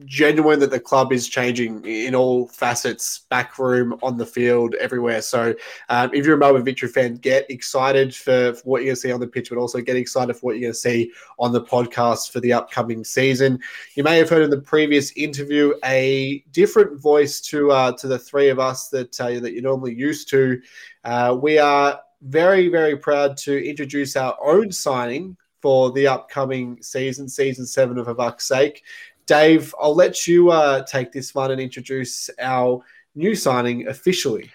genuine 0.05 0.59
that 0.59 0.69
the 0.69 0.79
club 0.79 1.11
is 1.11 1.27
changing 1.27 1.83
in 1.85 2.13
all 2.13 2.47
facets, 2.47 3.25
back 3.29 3.57
room, 3.57 3.97
on 4.03 4.17
the 4.17 4.25
field, 4.25 4.75
everywhere. 4.75 5.21
So, 5.21 5.55
um, 5.89 6.11
if 6.13 6.25
you're 6.25 6.35
a 6.35 6.39
Melbourne 6.39 6.63
Victory 6.63 6.89
fan, 6.89 7.15
get 7.15 7.49
excited 7.49 8.15
for, 8.15 8.53
for 8.53 8.61
what 8.63 8.81
you're 8.81 8.87
going 8.87 8.95
to 8.95 9.01
see 9.01 9.11
on 9.11 9.19
the 9.19 9.27
pitch, 9.27 9.49
but 9.49 9.57
also 9.57 9.81
get 9.81 9.95
excited 9.95 10.35
for 10.35 10.41
what 10.41 10.51
you're 10.53 10.67
going 10.67 10.73
to 10.73 10.79
see 10.79 11.11
on 11.39 11.51
the 11.51 11.63
podcast 11.63 12.31
for 12.31 12.39
the 12.39 12.53
upcoming 12.53 13.03
season. 13.03 13.59
You 13.95 14.03
may 14.03 14.17
have 14.17 14.29
heard 14.29 14.43
in 14.43 14.49
the 14.49 14.61
previous 14.61 15.11
interview 15.13 15.73
a 15.83 16.43
different 16.51 16.99
voice 17.01 17.41
to 17.41 17.71
uh, 17.71 17.91
to 17.93 18.07
the 18.07 18.19
three 18.19 18.49
of 18.49 18.59
us 18.59 18.89
that 18.89 19.19
uh, 19.19 19.39
that 19.39 19.53
you're 19.53 19.63
normally 19.63 19.95
used 19.95 20.29
to. 20.29 20.61
Uh, 21.03 21.37
we 21.39 21.57
are 21.57 21.99
very, 22.21 22.67
very 22.69 22.97
proud 22.97 23.37
to 23.37 23.69
introduce 23.69 24.15
our 24.15 24.35
own 24.43 24.71
signing 24.71 25.37
for 25.61 25.91
the 25.91 26.07
upcoming 26.07 26.81
season, 26.81 27.27
season 27.27 27.65
seven 27.65 27.97
of 27.97 28.07
A 28.07 28.15
Vuck's 28.15 28.47
Sake. 28.47 28.83
Dave, 29.25 29.73
I'll 29.79 29.95
let 29.95 30.27
you 30.27 30.51
uh, 30.51 30.83
take 30.83 31.11
this 31.11 31.35
one 31.35 31.51
and 31.51 31.59
introduce 31.59 32.29
our 32.39 32.81
new 33.15 33.35
signing 33.35 33.87
officially. 33.87 34.49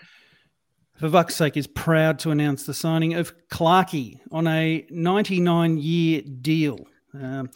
For 0.97 1.09
Vuck's 1.09 1.35
sake, 1.35 1.57
is 1.57 1.67
proud 1.67 2.19
to 2.21 2.31
announce 2.31 2.65
the 2.65 2.75
signing 2.75 3.15
of 3.15 3.35
Clarkey 3.49 4.21
on 4.31 4.47
a 4.47 4.87
99 4.89 5.79
year 5.79 6.23
deal. 6.23 6.79
Um, 7.13 7.51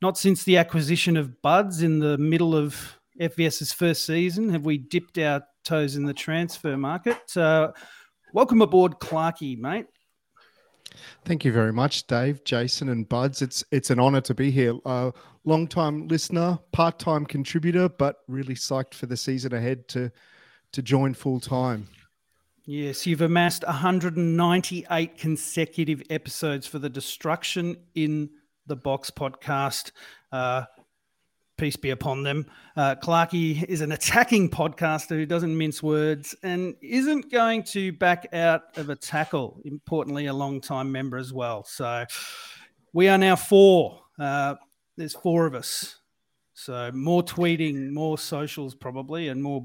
not 0.00 0.16
since 0.16 0.44
the 0.44 0.58
acquisition 0.58 1.16
of 1.16 1.42
Buds 1.42 1.82
in 1.82 1.98
the 1.98 2.16
middle 2.18 2.54
of 2.54 2.98
FVS's 3.20 3.72
first 3.72 4.06
season 4.06 4.48
have 4.50 4.64
we 4.64 4.78
dipped 4.78 5.18
our 5.18 5.42
toes 5.64 5.96
in 5.96 6.04
the 6.04 6.14
transfer 6.14 6.76
market. 6.76 7.36
Uh, 7.36 7.72
welcome 8.34 8.60
aboard, 8.60 8.98
Clarky, 8.98 9.56
mate. 9.58 9.86
Thank 11.24 11.44
you 11.44 11.52
very 11.52 11.72
much, 11.72 12.06
Dave, 12.06 12.44
Jason, 12.44 12.90
and 12.90 13.08
Buds. 13.08 13.40
It's 13.40 13.64
it's 13.70 13.90
an 13.90 13.98
honour 13.98 14.20
to 14.22 14.34
be 14.34 14.50
here. 14.50 14.74
Uh, 14.84 15.12
long 15.44 15.66
time 15.66 16.06
listener, 16.08 16.58
part 16.72 16.98
time 16.98 17.24
contributor, 17.24 17.88
but 17.88 18.18
really 18.28 18.54
psyched 18.54 18.94
for 18.94 19.06
the 19.06 19.16
season 19.16 19.54
ahead 19.54 19.88
to 19.88 20.12
to 20.72 20.82
join 20.82 21.14
full 21.14 21.40
time. 21.40 21.88
Yes, 22.66 23.06
you've 23.06 23.20
amassed 23.20 23.64
198 23.66 25.18
consecutive 25.18 26.02
episodes 26.08 26.66
for 26.66 26.78
the 26.78 26.88
Destruction 26.88 27.76
in 27.94 28.30
the 28.66 28.76
Box 28.76 29.10
podcast. 29.10 29.90
Uh, 30.32 30.64
peace 31.64 31.76
be 31.76 31.88
upon 31.88 32.22
them. 32.22 32.44
Uh, 32.76 32.94
Clarky 33.02 33.64
is 33.64 33.80
an 33.80 33.92
attacking 33.92 34.50
podcaster 34.50 35.16
who 35.16 35.24
doesn't 35.24 35.56
mince 35.56 35.82
words 35.82 36.36
and 36.42 36.74
isn't 36.82 37.32
going 37.32 37.62
to 37.62 37.90
back 37.90 38.28
out 38.34 38.76
of 38.76 38.90
a 38.90 38.94
tackle. 38.94 39.62
Importantly, 39.64 40.26
a 40.26 40.32
long-time 40.34 40.92
member 40.92 41.16
as 41.16 41.32
well. 41.32 41.64
So 41.64 42.04
we 42.92 43.08
are 43.08 43.16
now 43.16 43.34
four. 43.34 44.02
Uh, 44.18 44.56
there's 44.98 45.14
four 45.14 45.46
of 45.46 45.54
us. 45.54 46.00
So 46.52 46.90
more 46.92 47.22
tweeting, 47.22 47.90
more 47.92 48.18
socials 48.18 48.74
probably, 48.74 49.28
and 49.28 49.42
more 49.42 49.62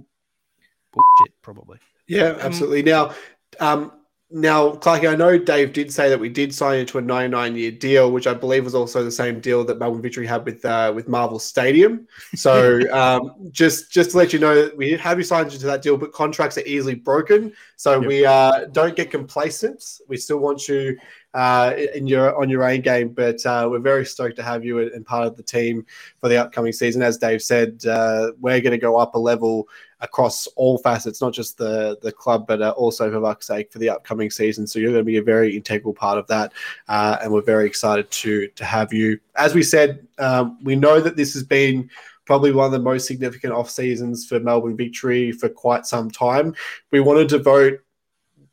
bullshit 0.94 1.34
probably. 1.42 1.80
Yeah, 2.08 2.38
absolutely. 2.40 2.82
Now, 2.84 3.14
um, 3.60 3.92
now, 4.32 4.74
Clarky, 4.74 5.10
I 5.10 5.15
know 5.15 5.39
Dave 5.39 5.74
did 5.74 5.92
say 5.92 6.08
that 6.10 6.20
we 6.20 6.30
did 6.30 6.54
sign 6.54 6.78
into 6.78 7.00
a 7.00 7.02
99 7.02 7.56
year 7.56 7.72
deal, 7.72 8.12
which 8.12 8.28
I 8.28 8.34
believe 8.36 8.63
was 8.63 8.76
also 8.76 9.04
the 9.04 9.12
same 9.12 9.39
deal 9.39 9.63
that 9.63 9.80
Melbourne 9.80 10.04
Victory 10.04 10.28
had 10.28 10.46
with 10.46 10.63
uh, 10.63 10.92
with 10.96 11.08
Marvel 11.08 11.39
Stadium. 11.39 12.08
So, 12.36 12.80
um, 12.94 13.34
just 13.50 13.92
just 13.92 14.12
to 14.12 14.18
let 14.18 14.32
you 14.32 14.38
know, 14.38 14.70
we 14.78 14.92
have 14.92 15.18
you 15.18 15.24
signed 15.24 15.52
into 15.52 15.65
that 15.65 15.82
deal, 15.82 15.98
but 15.98 16.12
contracts 16.13 16.60
are 16.60 16.65
easily 16.68 16.94
broken. 16.94 17.54
So 17.76 18.00
yep. 18.00 18.08
we 18.08 18.24
uh, 18.24 18.65
don't 18.65 18.96
get 18.96 19.10
complacent. 19.10 19.84
We 20.08 20.18
still 20.18 20.38
want 20.38 20.68
you 20.68 21.00
uh, 21.34 21.74
in 21.96 22.06
your 22.06 22.39
on 22.39 22.50
your 22.50 22.63
own 22.63 22.82
game, 22.82 23.10
but 23.10 23.44
uh, 23.48 23.68
we're 23.72 23.80
very 23.80 24.06
stoked 24.06 24.36
to 24.36 24.44
have 24.44 24.63
you 24.63 24.80
and 24.80 25.04
part 25.04 25.26
of 25.26 25.38
the 25.38 25.44
team 25.44 25.88
for 26.20 26.30
the 26.30 26.38
upcoming 26.38 26.74
season. 26.74 27.02
As 27.02 27.18
Dave 27.18 27.42
said, 27.42 27.84
uh, 27.88 28.32
we're 28.39 28.62
going 28.62 28.72
to 28.72 28.78
go 28.78 28.98
up 28.98 29.15
a 29.15 29.20
level 29.20 29.68
across 30.02 30.48
all 30.56 30.78
facets, 30.78 31.22
not 31.22 31.34
just 31.34 31.58
the 31.58 31.98
the 32.02 32.12
club, 32.12 32.48
but 32.48 32.62
uh, 32.62 32.72
also 32.72 33.12
for 33.12 33.22
fuck's 33.22 33.48
sake 33.48 33.72
for 33.72 33.80
the 33.80 33.90
upcoming 33.90 34.30
season. 34.30 34.66
So 34.66 34.80
you're 34.80 34.92
going 34.92 35.02
to 35.02 35.12
be 35.12 35.18
a 35.18 35.24
very 35.24 35.56
integral 35.56 35.94
part 35.94 36.18
of 36.18 36.28
that, 36.28 36.54
uh, 36.88 37.18
and 37.22 37.32
we're 37.32 37.42
very 37.42 37.66
excited 37.66 38.10
to 38.12 38.48
to 38.48 38.66
have 38.66 38.94
you. 38.94 39.20
As 39.36 39.54
we 39.54 39.64
said, 39.64 40.08
um, 40.18 40.58
we 40.64 40.76
know 40.76 41.00
that 41.02 41.16
this 41.16 41.34
has 41.34 41.44
been 41.44 41.90
probably 42.26 42.52
one 42.52 42.68
of 42.68 42.72
the 42.72 42.80
most 42.80 43.08
significant 43.08 43.54
off 43.54 43.70
seasons 43.70 44.28
for 44.28 44.40
Melbourne 44.40 44.78
Victory 44.78 45.32
for 45.32 45.50
quite 45.50 45.86
some 45.86 46.12
time. 46.12 46.56
We 46.92 47.00
wanted 47.00 47.30
to 47.30 47.40
vote 47.40 47.80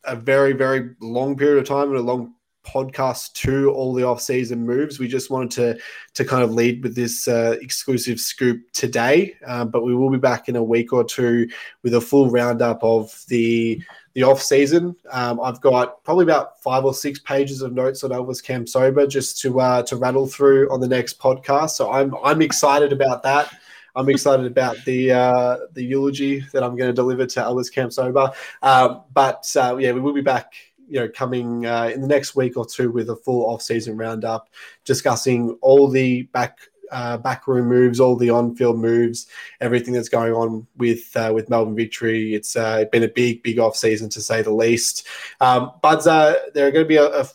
a 0.04 0.14
very 0.14 0.52
very 0.52 0.94
long 1.00 1.36
period 1.36 1.58
of 1.58 1.66
time 1.66 1.88
and 1.88 1.98
a 1.98 2.02
long 2.02 2.35
podcast 2.66 3.32
to 3.34 3.70
all 3.70 3.94
the 3.94 4.02
off-season 4.02 4.66
moves. 4.66 4.98
We 4.98 5.08
just 5.08 5.30
wanted 5.30 5.50
to 5.52 5.78
to 6.14 6.24
kind 6.24 6.42
of 6.42 6.52
lead 6.52 6.82
with 6.82 6.94
this 6.94 7.28
uh, 7.28 7.56
exclusive 7.60 8.18
scoop 8.18 8.70
today, 8.72 9.36
um, 9.46 9.70
but 9.70 9.84
we 9.84 9.94
will 9.94 10.10
be 10.10 10.18
back 10.18 10.48
in 10.48 10.56
a 10.56 10.62
week 10.62 10.92
or 10.92 11.04
two 11.04 11.48
with 11.82 11.94
a 11.94 12.00
full 12.00 12.30
roundup 12.30 12.82
of 12.82 13.24
the 13.28 13.82
the 14.14 14.22
off 14.22 14.42
season. 14.42 14.96
Um, 15.12 15.40
I've 15.40 15.60
got 15.60 16.02
probably 16.02 16.24
about 16.24 16.62
five 16.62 16.84
or 16.84 16.94
six 16.94 17.18
pages 17.18 17.60
of 17.62 17.74
notes 17.74 18.02
on 18.02 18.10
Elvis 18.10 18.42
Kamsoba 18.42 19.08
just 19.08 19.40
to 19.42 19.60
uh, 19.60 19.82
to 19.82 19.96
rattle 19.96 20.26
through 20.26 20.72
on 20.72 20.80
the 20.80 20.88
next 20.88 21.18
podcast. 21.18 21.70
So 21.70 21.92
I'm 21.92 22.14
I'm 22.24 22.42
excited 22.42 22.92
about 22.92 23.22
that. 23.24 23.54
I'm 23.94 24.10
excited 24.10 24.46
about 24.46 24.76
the 24.84 25.12
uh, 25.12 25.56
the 25.72 25.82
eulogy 25.82 26.40
that 26.52 26.62
I'm 26.62 26.76
going 26.76 26.88
to 26.88 26.94
deliver 26.94 27.26
to 27.26 27.40
Elvis 27.40 27.72
Kamsoba. 27.72 28.34
Um, 28.62 29.02
but 29.12 29.50
uh, 29.56 29.76
yeah, 29.78 29.92
we 29.92 30.00
will 30.00 30.12
be 30.12 30.20
back 30.20 30.52
you 30.88 31.00
know 31.00 31.08
coming 31.08 31.66
uh, 31.66 31.90
in 31.92 32.00
the 32.00 32.06
next 32.06 32.36
week 32.36 32.56
or 32.56 32.66
two 32.66 32.90
with 32.90 33.10
a 33.10 33.16
full 33.16 33.46
off-season 33.46 33.96
roundup, 33.96 34.48
discussing 34.84 35.56
all 35.60 35.88
the 35.88 36.22
back 36.24 36.58
uh, 36.92 37.16
backroom 37.18 37.66
moves, 37.66 38.00
all 38.00 38.16
the 38.16 38.30
on-field 38.30 38.78
moves, 38.78 39.26
everything 39.60 39.92
that's 39.92 40.08
going 40.08 40.32
on 40.32 40.66
with 40.76 41.16
uh, 41.16 41.32
with 41.34 41.50
Melbourne 41.50 41.76
Victory. 41.76 42.34
It's 42.34 42.56
uh, 42.56 42.84
been 42.92 43.02
a 43.02 43.08
big, 43.08 43.42
big 43.42 43.58
off-season 43.58 44.08
to 44.10 44.20
say 44.20 44.42
the 44.42 44.52
least. 44.52 45.06
Um, 45.40 45.72
but 45.82 46.06
uh, 46.06 46.34
there 46.54 46.66
are 46.66 46.70
going 46.70 46.84
to 46.84 46.88
be 46.88 46.96
a, 46.96 47.06
a 47.20 47.26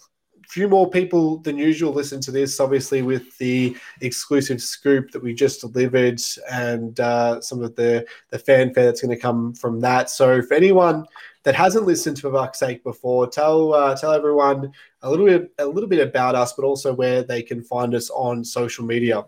few 0.52 0.68
more 0.68 0.90
people 0.90 1.38
than 1.38 1.58
usual 1.58 1.94
listen 1.94 2.20
to 2.20 2.32
this, 2.32 2.60
obviously, 2.60 3.02
with 3.02 3.38
the 3.38 3.76
exclusive 4.02 4.62
scoop 4.62 5.10
that 5.12 5.24
we 5.24 5.34
just 5.34 5.62
delivered 5.62 6.22
and 6.52 7.00
uh, 7.00 7.40
some 7.40 7.64
of 7.64 7.74
the, 7.76 8.06
the 8.32 8.40
fanfare 8.40 8.86
that's 8.86 9.02
going 9.02 9.16
to 9.16 9.22
come 9.22 9.54
from 9.54 9.80
that. 9.80 10.10
So, 10.10 10.42
for 10.42 10.54
anyone 10.54 11.06
that 11.44 11.56
hasn't 11.56 11.86
listened 11.86 12.18
to 12.18 12.32
fuck's 12.32 12.60
sake 12.60 12.84
before, 12.84 13.28
tell 13.28 13.74
uh, 13.74 13.96
tell 13.96 14.12
everyone 14.12 14.72
a 15.02 15.10
little 15.10 15.26
bit 15.26 15.52
a 15.58 15.66
little 15.66 15.90
bit 15.90 16.06
about 16.06 16.36
us, 16.36 16.54
but 16.54 16.64
also 16.64 16.94
where 16.94 17.24
they 17.24 17.42
can 17.42 17.64
find 17.64 17.96
us 17.96 18.10
on 18.12 18.44
social 18.44 18.86
media. 18.86 19.26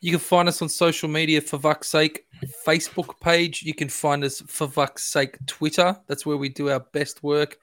You 0.00 0.12
can 0.12 0.20
find 0.20 0.48
us 0.48 0.62
on 0.62 0.68
social 0.68 1.08
media 1.08 1.40
for 1.40 1.58
fuck's 1.58 1.88
sake 1.88 2.26
Facebook 2.66 3.20
page. 3.20 3.62
You 3.62 3.74
can 3.74 3.88
find 3.88 4.24
us 4.24 4.40
for 4.46 4.66
fuck's 4.66 5.04
sake 5.04 5.36
Twitter. 5.46 5.96
That's 6.06 6.24
where 6.24 6.38
we 6.38 6.48
do 6.48 6.70
our 6.70 6.80
best 6.80 7.22
work. 7.22 7.58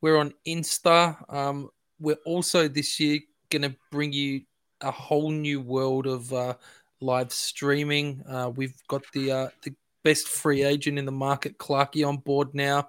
We're 0.00 0.16
on 0.16 0.32
Insta. 0.46 1.16
Um, 1.32 1.68
we're 1.98 2.18
also 2.24 2.68
this 2.68 3.00
year 3.00 3.20
going 3.50 3.62
to 3.62 3.74
bring 3.90 4.12
you 4.12 4.42
a 4.80 4.90
whole 4.90 5.30
new 5.30 5.60
world 5.60 6.06
of 6.06 6.32
uh, 6.32 6.54
live 7.00 7.32
streaming. 7.32 8.22
Uh, 8.26 8.50
we've 8.54 8.80
got 8.88 9.02
the 9.12 9.32
uh, 9.32 9.48
the 9.62 9.74
best 10.02 10.28
free 10.28 10.62
agent 10.62 10.98
in 10.98 11.04
the 11.04 11.12
market, 11.12 11.58
Clarky, 11.58 12.06
on 12.06 12.18
board 12.18 12.54
now. 12.54 12.88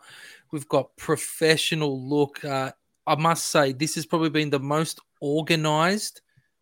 We've 0.51 0.67
got 0.67 0.95
professional 0.97 2.07
look. 2.07 2.43
Uh, 2.43 2.71
I 3.07 3.15
must 3.15 3.47
say, 3.47 3.73
this 3.73 3.95
has 3.95 4.05
probably 4.05 4.29
been 4.29 4.49
the 4.49 4.59
most 4.59 4.99
organized 5.19 6.21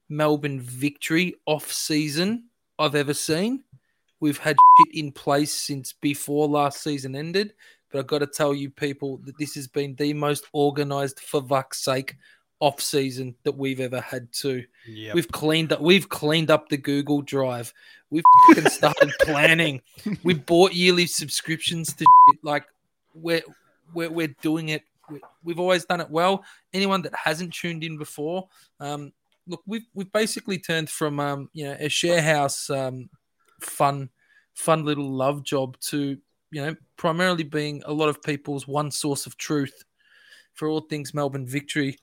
Melbourne 0.09 0.59
victory 0.59 1.35
off 1.45 1.71
season 1.71 2.45
I've 2.77 2.95
ever 2.95 3.13
seen. 3.13 3.63
We've 4.19 4.37
had 4.37 4.57
shit 4.77 4.95
in 4.95 5.11
place 5.11 5.53
since 5.53 5.93
before 5.93 6.47
last 6.47 6.83
season 6.83 7.15
ended, 7.15 7.53
but 7.91 7.99
I've 7.99 8.07
got 8.07 8.19
to 8.19 8.27
tell 8.27 8.53
you, 8.53 8.69
people, 8.69 9.17
that 9.25 9.37
this 9.37 9.55
has 9.55 9.67
been 9.67 9.95
the 9.95 10.13
most 10.13 10.45
organized 10.51 11.19
for 11.19 11.41
fuck's 11.41 11.83
sake 11.83 12.15
off 12.59 12.81
season 12.81 13.35
that 13.43 13.57
we've 13.57 13.79
ever 13.79 14.01
had 14.01 14.31
to. 14.33 14.63
Yep. 14.87 15.15
We've 15.15 15.31
cleaned 15.31 15.73
up. 15.73 15.81
We've 15.81 16.09
cleaned 16.09 16.51
up 16.51 16.69
the 16.69 16.77
Google 16.77 17.21
Drive. 17.21 17.73
We've 18.09 18.23
started 18.67 19.11
planning. 19.21 19.81
We've 20.23 20.45
bought 20.45 20.73
yearly 20.73 21.05
subscriptions 21.05 21.93
to 21.93 22.05
shit. 22.05 22.43
like 22.43 22.65
we're 23.13 23.41
we're 23.93 24.11
we're 24.11 24.35
doing 24.41 24.69
it. 24.69 24.83
We've 25.43 25.59
always 25.59 25.85
done 25.85 26.01
it 26.01 26.09
well. 26.09 26.43
Anyone 26.73 27.01
that 27.03 27.15
hasn't 27.15 27.53
tuned 27.53 27.83
in 27.83 27.97
before, 27.97 28.47
um, 28.79 29.11
look, 29.47 29.63
we've 29.65 29.85
we've 29.93 30.11
basically 30.11 30.59
turned 30.59 30.89
from 30.89 31.19
um, 31.19 31.49
you 31.53 31.65
know 31.65 31.77
a 31.79 31.89
share 31.89 32.21
house 32.21 32.69
um, 32.69 33.09
fun 33.61 34.09
fun 34.53 34.83
little 34.83 35.09
love 35.09 35.43
job 35.43 35.79
to 35.79 36.17
you 36.51 36.61
know 36.61 36.75
primarily 36.97 37.43
being 37.43 37.81
a 37.85 37.93
lot 37.93 38.09
of 38.09 38.21
people's 38.21 38.67
one 38.67 38.91
source 38.91 39.25
of 39.25 39.37
truth 39.37 39.85
for 40.53 40.67
all 40.67 40.81
things 40.81 41.13
Melbourne 41.13 41.47
victory 41.47 41.97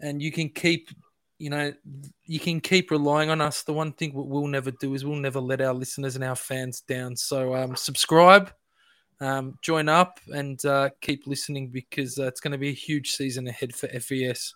and 0.00 0.20
you 0.20 0.32
can 0.32 0.48
keep 0.48 0.90
you 1.38 1.50
know 1.50 1.72
you 2.24 2.40
can 2.40 2.60
keep 2.60 2.90
relying 2.90 3.30
on 3.30 3.40
us. 3.40 3.62
The 3.62 3.72
one 3.72 3.92
thing 3.92 4.12
we'll 4.14 4.46
never 4.46 4.70
do 4.70 4.94
is 4.94 5.04
we'll 5.04 5.16
never 5.16 5.40
let 5.40 5.60
our 5.60 5.74
listeners 5.74 6.16
and 6.16 6.24
our 6.24 6.36
fans 6.36 6.80
down. 6.80 7.16
So 7.16 7.54
um, 7.54 7.76
subscribe 7.76 8.52
um, 9.20 9.58
join 9.62 9.88
up 9.88 10.20
and 10.28 10.62
uh, 10.64 10.90
keep 11.00 11.26
listening 11.26 11.68
because 11.68 12.18
uh, 12.18 12.26
it's 12.26 12.40
going 12.40 12.52
to 12.52 12.58
be 12.58 12.68
a 12.68 12.74
huge 12.74 13.12
season 13.12 13.48
ahead 13.48 13.74
for 13.74 13.88
fes 13.88 14.54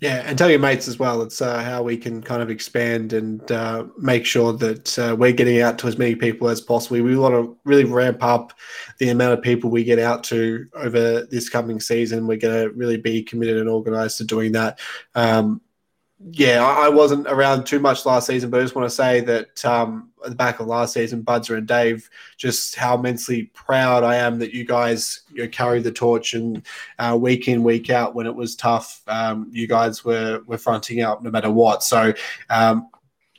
yeah, 0.00 0.22
and 0.26 0.36
tell 0.36 0.50
your 0.50 0.58
mates 0.58 0.88
as 0.88 0.98
well. 0.98 1.22
It's 1.22 1.40
uh, 1.40 1.62
how 1.62 1.82
we 1.82 1.96
can 1.96 2.22
kind 2.22 2.42
of 2.42 2.50
expand 2.50 3.14
and 3.14 3.50
uh, 3.50 3.86
make 3.96 4.26
sure 4.26 4.52
that 4.52 4.98
uh, 4.98 5.16
we're 5.18 5.32
getting 5.32 5.62
out 5.62 5.78
to 5.78 5.86
as 5.86 5.96
many 5.96 6.14
people 6.14 6.50
as 6.50 6.60
possible. 6.60 7.00
We 7.00 7.16
want 7.16 7.34
to 7.34 7.56
really 7.64 7.84
ramp 7.84 8.22
up 8.22 8.52
the 8.98 9.08
amount 9.08 9.32
of 9.32 9.42
people 9.42 9.70
we 9.70 9.84
get 9.84 9.98
out 9.98 10.22
to 10.24 10.66
over 10.74 11.24
this 11.30 11.48
coming 11.48 11.80
season. 11.80 12.26
We're 12.26 12.36
going 12.36 12.68
to 12.68 12.74
really 12.76 12.98
be 12.98 13.22
committed 13.22 13.56
and 13.56 13.70
organized 13.70 14.18
to 14.18 14.24
doing 14.24 14.52
that. 14.52 14.80
Um, 15.14 15.62
yeah, 16.18 16.64
I, 16.64 16.88
wasn't 16.88 17.26
around 17.26 17.64
too 17.64 17.78
much 17.78 18.06
last 18.06 18.26
season, 18.26 18.48
but 18.48 18.60
I 18.60 18.64
just 18.64 18.74
want 18.74 18.88
to 18.88 18.94
say 18.94 19.20
that 19.20 19.62
um, 19.66 20.10
at 20.24 20.30
the 20.30 20.36
back 20.36 20.60
of 20.60 20.66
last 20.66 20.94
season, 20.94 21.22
Budzer 21.22 21.58
and 21.58 21.66
Dave, 21.66 22.08
just 22.38 22.74
how 22.74 22.96
immensely 22.96 23.44
proud 23.52 24.02
I 24.02 24.16
am 24.16 24.38
that 24.38 24.54
you 24.54 24.64
guys 24.64 25.22
you 25.30 25.42
know, 25.42 25.48
carried 25.48 25.84
the 25.84 25.92
torch 25.92 26.32
and 26.32 26.62
uh, 26.98 27.18
week 27.20 27.48
in, 27.48 27.62
week 27.62 27.90
out 27.90 28.14
when 28.14 28.26
it 28.26 28.34
was 28.34 28.56
tough, 28.56 29.02
um, 29.08 29.48
you 29.52 29.66
guys 29.66 30.06
were 30.06 30.40
were 30.46 30.56
fronting 30.56 31.02
up 31.02 31.22
no 31.22 31.30
matter 31.30 31.50
what. 31.50 31.82
So 31.82 32.14
um, 32.48 32.88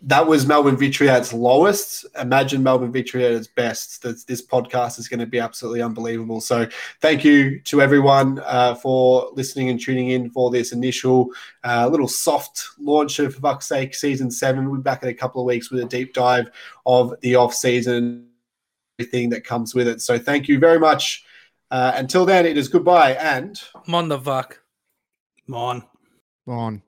that 0.04 0.26
was 0.26 0.46
Melbourne 0.46 0.78
Victory 0.78 1.10
at 1.10 1.20
its 1.20 1.34
lowest. 1.34 2.06
Imagine 2.20 2.62
Melbourne 2.62 2.92
Victory 2.92 3.26
at 3.26 3.32
its 3.32 3.48
best. 3.48 4.04
This, 4.04 4.24
this 4.24 4.46
podcast 4.46 5.00
is 5.00 5.08
going 5.08 5.20
to 5.20 5.26
be 5.26 5.40
absolutely 5.40 5.82
unbelievable. 5.82 6.40
So, 6.40 6.68
thank 7.02 7.24
you 7.24 7.60
to 7.62 7.82
everyone 7.82 8.40
uh, 8.46 8.76
for 8.76 9.30
listening 9.34 9.70
and 9.70 9.80
tuning 9.80 10.10
in 10.10 10.30
for 10.30 10.52
this 10.52 10.72
initial 10.72 11.32
uh, 11.64 11.88
little 11.88 12.08
soft 12.08 12.70
launch 12.80 13.20
of 13.20 13.36
Fuck's 13.36 13.68
Sake 13.68 13.96
Season 13.96 14.30
7. 14.30 14.70
We'll 14.70 14.80
be 14.80 14.84
back 14.84 15.04
in 15.04 15.10
a 15.10 15.14
couple 15.14 15.42
of 15.42 15.48
weeks 15.48 15.72
with 15.72 15.84
a 15.84 15.88
deep 15.88 16.14
dive 16.14 16.50
of 16.86 17.20
the 17.22 17.36
off 17.36 17.54
season, 17.54 18.28
everything 19.00 19.30
that 19.30 19.44
comes 19.44 19.74
with 19.74 19.88
it. 19.88 20.02
So, 20.02 20.20
thank 20.20 20.48
you 20.48 20.60
very 20.60 20.80
much. 20.80 21.26
Uh, 21.72 21.94
until 21.96 22.26
then, 22.26 22.46
it 22.46 22.58
is 22.58 22.68
goodbye 22.68 23.14
and. 23.14 23.62
Mon 23.88 24.08
the 24.08 24.20
fuck. 24.20 24.62
Mon. 25.48 25.84
Mon. 26.46 26.82